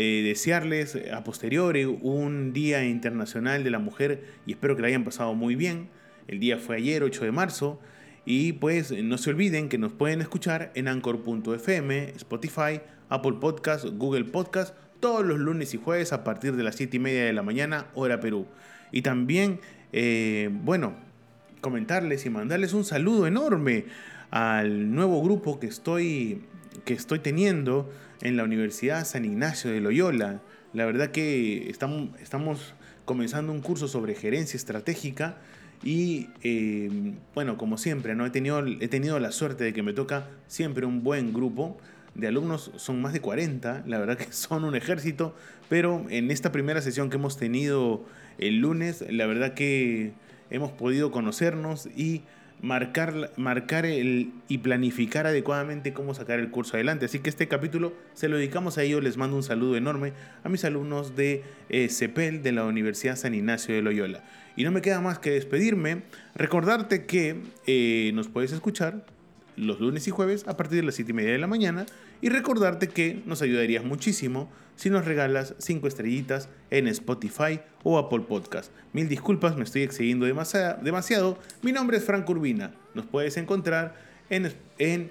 eh, 0.00 0.22
desearles 0.22 0.96
a 1.12 1.24
posteriori 1.24 1.84
un 1.84 2.52
Día 2.52 2.84
Internacional 2.84 3.64
de 3.64 3.70
la 3.70 3.80
Mujer 3.80 4.22
y 4.46 4.52
espero 4.52 4.76
que 4.76 4.82
la 4.82 4.86
hayan 4.86 5.02
pasado 5.02 5.34
muy 5.34 5.56
bien. 5.56 5.88
El 6.28 6.38
día 6.38 6.56
fue 6.58 6.76
ayer, 6.76 7.02
8 7.02 7.24
de 7.24 7.32
marzo. 7.32 7.80
Y 8.24 8.52
pues 8.52 8.92
no 8.92 9.18
se 9.18 9.30
olviden 9.30 9.68
que 9.68 9.76
nos 9.76 9.92
pueden 9.92 10.20
escuchar 10.20 10.70
en 10.76 10.86
anchor.fm, 10.86 12.10
Spotify, 12.10 12.80
Apple 13.08 13.38
Podcast, 13.40 13.86
Google 13.86 14.26
Podcast, 14.26 14.76
todos 15.00 15.26
los 15.26 15.40
lunes 15.40 15.74
y 15.74 15.78
jueves 15.78 16.12
a 16.12 16.22
partir 16.22 16.54
de 16.54 16.62
las 16.62 16.76
7 16.76 16.96
y 16.96 17.00
media 17.00 17.24
de 17.24 17.32
la 17.32 17.42
mañana, 17.42 17.88
hora 17.94 18.20
Perú. 18.20 18.46
Y 18.92 19.02
también, 19.02 19.58
eh, 19.92 20.48
bueno, 20.52 20.94
comentarles 21.60 22.24
y 22.24 22.30
mandarles 22.30 22.72
un 22.72 22.84
saludo 22.84 23.26
enorme 23.26 23.86
al 24.30 24.94
nuevo 24.94 25.20
grupo 25.24 25.58
que 25.58 25.66
estoy, 25.66 26.44
que 26.88 26.94
estoy 26.94 27.18
teniendo 27.18 27.92
en 28.22 28.38
la 28.38 28.44
Universidad 28.44 29.04
San 29.04 29.26
Ignacio 29.26 29.70
de 29.70 29.78
Loyola. 29.78 30.40
La 30.72 30.86
verdad 30.86 31.10
que 31.10 31.68
estamos, 31.68 32.74
comenzando 33.04 33.52
un 33.52 33.60
curso 33.60 33.88
sobre 33.88 34.14
gerencia 34.14 34.56
estratégica 34.56 35.36
y 35.84 36.30
eh, 36.42 37.12
bueno, 37.34 37.58
como 37.58 37.76
siempre, 37.76 38.14
¿no? 38.14 38.24
he, 38.24 38.30
tenido, 38.30 38.64
he 38.66 38.88
tenido 38.88 39.18
la 39.18 39.32
suerte 39.32 39.64
de 39.64 39.74
que 39.74 39.82
me 39.82 39.92
toca 39.92 40.30
siempre 40.46 40.86
un 40.86 41.04
buen 41.04 41.34
grupo 41.34 41.76
de 42.14 42.28
alumnos, 42.28 42.70
son 42.76 43.02
más 43.02 43.12
de 43.12 43.20
40, 43.20 43.84
la 43.86 43.98
verdad 43.98 44.16
que 44.16 44.26
son 44.32 44.64
un 44.64 44.74
ejército, 44.74 45.36
pero 45.68 46.06
en 46.08 46.30
esta 46.30 46.52
primera 46.52 46.80
sesión 46.80 47.10
que 47.10 47.16
hemos 47.16 47.36
tenido 47.36 48.06
el 48.38 48.60
lunes, 48.60 49.04
la 49.10 49.26
verdad 49.26 49.52
que 49.52 50.14
hemos 50.48 50.72
podido 50.72 51.10
conocernos 51.10 51.84
y 51.94 52.22
marcar, 52.60 53.32
marcar 53.36 53.86
el, 53.86 54.32
y 54.48 54.58
planificar 54.58 55.26
adecuadamente 55.26 55.92
cómo 55.92 56.14
sacar 56.14 56.38
el 56.38 56.50
curso 56.50 56.74
adelante. 56.76 57.06
Así 57.06 57.20
que 57.20 57.30
este 57.30 57.48
capítulo 57.48 57.92
se 58.14 58.28
lo 58.28 58.36
dedicamos 58.36 58.78
a 58.78 58.82
ellos. 58.82 59.02
Les 59.02 59.16
mando 59.16 59.36
un 59.36 59.42
saludo 59.42 59.76
enorme 59.76 60.12
a 60.44 60.48
mis 60.48 60.64
alumnos 60.64 61.16
de 61.16 61.44
eh, 61.68 61.88
CEPEL 61.88 62.42
de 62.42 62.52
la 62.52 62.64
Universidad 62.64 63.16
San 63.16 63.34
Ignacio 63.34 63.74
de 63.74 63.82
Loyola. 63.82 64.24
Y 64.56 64.64
no 64.64 64.72
me 64.72 64.82
queda 64.82 65.00
más 65.00 65.18
que 65.18 65.30
despedirme, 65.30 66.02
recordarte 66.34 67.06
que 67.06 67.40
eh, 67.66 68.10
nos 68.14 68.28
puedes 68.28 68.52
escuchar 68.52 69.04
los 69.58 69.80
lunes 69.80 70.06
y 70.08 70.10
jueves 70.10 70.46
a 70.46 70.56
partir 70.56 70.78
de 70.78 70.84
las 70.84 70.94
7 70.94 71.10
y 71.10 71.14
media 71.14 71.32
de 71.32 71.38
la 71.38 71.46
mañana 71.46 71.86
y 72.20 72.28
recordarte 72.28 72.88
que 72.88 73.22
nos 73.26 73.42
ayudarías 73.42 73.84
muchísimo 73.84 74.50
si 74.76 74.90
nos 74.90 75.04
regalas 75.04 75.54
5 75.58 75.86
estrellitas 75.88 76.48
en 76.70 76.86
Spotify 76.88 77.60
o 77.82 77.98
Apple 77.98 78.20
Podcast. 78.20 78.72
Mil 78.92 79.08
disculpas, 79.08 79.56
me 79.56 79.64
estoy 79.64 79.82
excediendo 79.82 80.26
demasiado. 80.26 81.38
Mi 81.62 81.72
nombre 81.72 81.96
es 81.96 82.04
Frank 82.04 82.28
Urbina. 82.30 82.72
Nos 82.94 83.06
puedes 83.06 83.36
encontrar 83.36 83.96
en, 84.30 84.52
en 84.78 85.10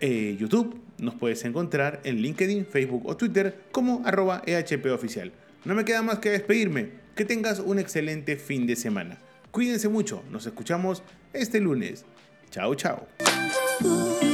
eh, 0.00 0.36
YouTube, 0.38 0.80
nos 0.98 1.14
puedes 1.14 1.44
encontrar 1.44 2.00
en 2.04 2.16
LinkedIn, 2.16 2.66
Facebook 2.66 3.06
o 3.06 3.16
Twitter 3.16 3.64
como 3.72 4.02
arroba 4.04 4.42
EHP. 4.46 4.86
No 5.64 5.74
me 5.74 5.84
queda 5.84 6.02
más 6.02 6.18
que 6.18 6.30
despedirme. 6.30 7.06
Que 7.14 7.24
tengas 7.24 7.60
un 7.60 7.78
excelente 7.78 8.36
fin 8.36 8.66
de 8.66 8.76
semana. 8.76 9.18
Cuídense 9.50 9.88
mucho, 9.88 10.22
nos 10.30 10.46
escuchamos 10.46 11.02
este 11.32 11.60
lunes. 11.60 12.04
Chao, 12.50 12.74
chao. 12.74 13.06
Ooh. 13.84 14.25